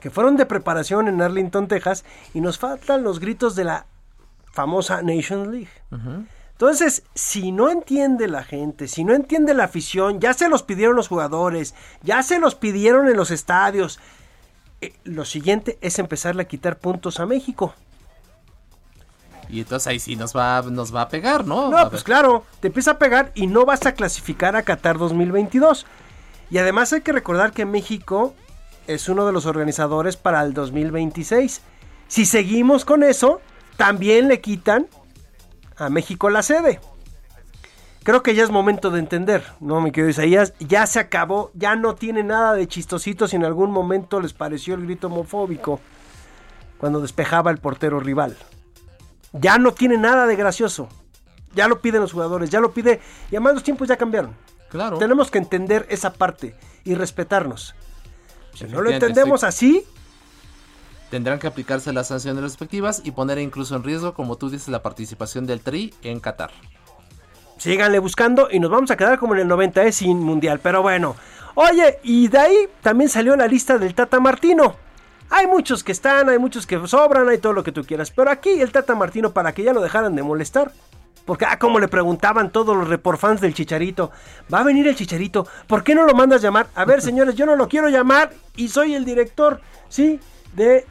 [0.00, 3.86] que fueron de preparación en Arlington, Texas, y nos faltan los gritos de la
[4.52, 5.70] famosa Nations League.
[6.52, 10.94] Entonces, si no entiende la gente, si no entiende la afición, ya se los pidieron
[10.96, 13.98] los jugadores, ya se los pidieron en los estadios,
[14.80, 17.74] eh, lo siguiente es empezarle a quitar puntos a México.
[19.48, 21.70] Y entonces ahí sí nos va, nos va a pegar, ¿no?
[21.70, 22.04] No, A pues ver.
[22.04, 25.86] claro, te empieza a pegar y no vas a clasificar a Qatar 2022.
[26.54, 28.32] Y además hay que recordar que México
[28.86, 31.60] es uno de los organizadores para el 2026.
[32.06, 33.40] Si seguimos con eso,
[33.76, 34.86] también le quitan
[35.76, 36.78] a México la sede.
[38.04, 40.54] Creo que ya es momento de entender, ¿no, mi querido Isaías?
[40.60, 44.76] Ya se acabó, ya no tiene nada de chistosito si en algún momento les pareció
[44.76, 45.80] el grito homofóbico
[46.78, 48.36] cuando despejaba el portero rival.
[49.32, 50.88] Ya no tiene nada de gracioso.
[51.56, 53.00] Ya lo piden los jugadores, ya lo pide.
[53.32, 54.36] Y además los tiempos ya cambiaron.
[54.74, 54.98] Claro.
[54.98, 57.76] Tenemos que entender esa parte y respetarnos.
[58.54, 59.48] Si no lo entendemos estoy-
[59.78, 59.86] así,
[61.10, 64.82] Tendrán que aplicarse las sanciones respectivas y poner incluso en riesgo, como tú dices, la
[64.82, 66.50] participación del Tri en Qatar.
[67.56, 70.58] síganle buscando y nos vamos a quedar como en el 90 es sin mundial.
[70.60, 71.14] Pero bueno,
[71.54, 74.74] oye, y de ahí también salió la lista del Tata Martino.
[75.30, 78.10] Hay muchos que están, hay muchos que sobran, hay todo lo que tú quieras.
[78.10, 80.72] Pero aquí el Tata Martino, para que ya lo dejaran de molestar.
[81.24, 84.10] Porque, ah, como le preguntaban todos los reporfans del Chicharito.
[84.52, 85.46] Va a venir el Chicharito.
[85.66, 86.68] ¿Por qué no lo mandas llamar?
[86.74, 90.20] A ver, señores, yo no lo quiero llamar y soy el director, ¿sí?
[90.54, 90.86] De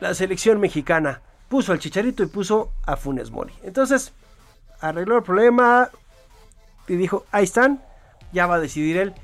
[0.00, 1.20] la selección mexicana.
[1.48, 3.54] Puso al Chicharito y puso a Funes Mori.
[3.62, 4.12] Entonces,
[4.80, 5.90] arregló el problema
[6.88, 7.82] y dijo, ahí están,
[8.32, 9.14] ya va a decidir él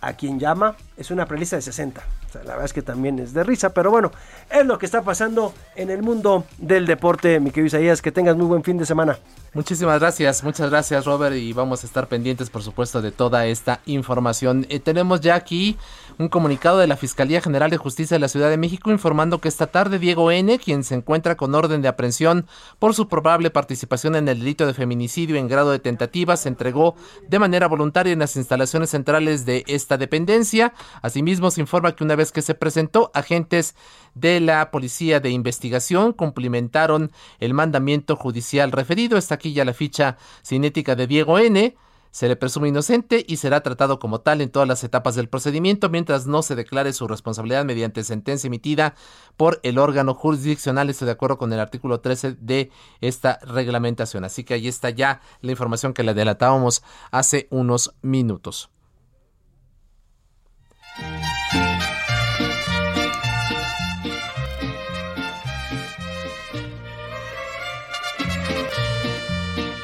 [0.00, 0.76] a quién llama.
[0.96, 2.00] Es una prelista de 60.
[2.00, 4.12] O sea, la verdad es que también es de risa, pero bueno,
[4.50, 8.02] es lo que está pasando en el mundo del deporte, mi querido Isaías.
[8.02, 9.18] Que tengas muy buen fin de semana.
[9.56, 13.80] Muchísimas gracias, muchas gracias Robert y vamos a estar pendientes por supuesto de toda esta
[13.86, 14.66] información.
[14.68, 15.78] Eh, tenemos ya aquí
[16.18, 19.48] un comunicado de la Fiscalía General de Justicia de la Ciudad de México informando que
[19.48, 22.46] esta tarde Diego N., quien se encuentra con orden de aprehensión
[22.78, 26.94] por su probable participación en el delito de feminicidio en grado de tentativa, se entregó
[27.26, 30.74] de manera voluntaria en las instalaciones centrales de esta dependencia.
[31.00, 33.74] Asimismo, se informa que una vez que se presentó, agentes
[34.14, 39.18] de la Policía de Investigación cumplimentaron el mandamiento judicial referido.
[39.18, 41.76] Está aquí ya la ficha cinética de Diego N.
[42.10, 45.90] Se le presume inocente y será tratado como tal en todas las etapas del procedimiento
[45.90, 48.94] mientras no se declare su responsabilidad mediante sentencia emitida
[49.36, 50.88] por el órgano jurisdiccional.
[50.88, 52.70] Estoy de acuerdo con el artículo 13 de
[53.02, 54.24] esta reglamentación.
[54.24, 58.70] Así que ahí está ya la información que le delatábamos hace unos minutos.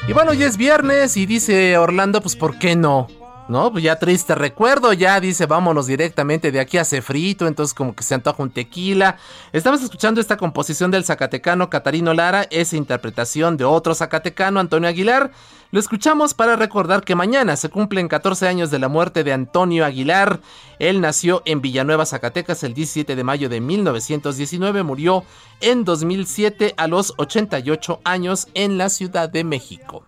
[0.05, 3.07] Y bueno, ya es viernes y dice Orlando, pues ¿por qué no?
[3.49, 7.93] No, pues ya triste recuerdo, ya dice vámonos directamente de aquí a Cefrito, entonces como
[7.93, 9.17] que se antoja un tequila.
[9.51, 15.31] Estamos escuchando esta composición del zacatecano Catarino Lara, esa interpretación de otro zacatecano, Antonio Aguilar.
[15.71, 19.83] Lo escuchamos para recordar que mañana se cumplen 14 años de la muerte de Antonio
[19.85, 20.39] Aguilar.
[20.79, 25.25] Él nació en Villanueva, Zacatecas el 17 de mayo de 1919, murió
[25.59, 30.05] en 2007 a los 88 años en la Ciudad de México.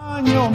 [0.00, 0.50] Año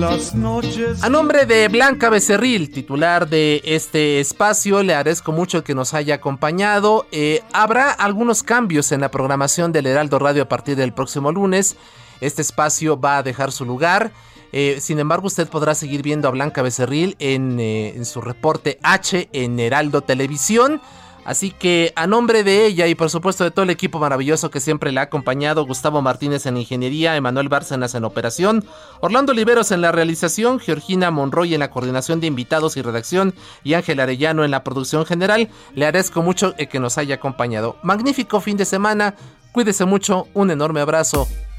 [0.00, 1.04] Las noches.
[1.04, 6.14] A nombre de Blanca Becerril, titular de este espacio, le agradezco mucho que nos haya
[6.14, 7.06] acompañado.
[7.12, 11.76] Eh, habrá algunos cambios en la programación del Heraldo Radio a partir del próximo lunes.
[12.22, 14.10] Este espacio va a dejar su lugar.
[14.52, 18.78] Eh, sin embargo, usted podrá seguir viendo a Blanca Becerril en, eh, en su reporte
[18.82, 20.80] H en Heraldo Televisión.
[21.24, 24.60] Así que a nombre de ella y por supuesto de todo el equipo maravilloso que
[24.60, 28.64] siempre le ha acompañado, Gustavo Martínez en ingeniería, Emanuel Bárcenas en operación,
[29.00, 33.74] Orlando Oliveros en la realización, Georgina Monroy en la coordinación de invitados y redacción y
[33.74, 37.76] Ángel Arellano en la producción general, le agradezco mucho que nos haya acompañado.
[37.82, 39.14] Magnífico fin de semana,
[39.52, 41.26] cuídese mucho, un enorme abrazo.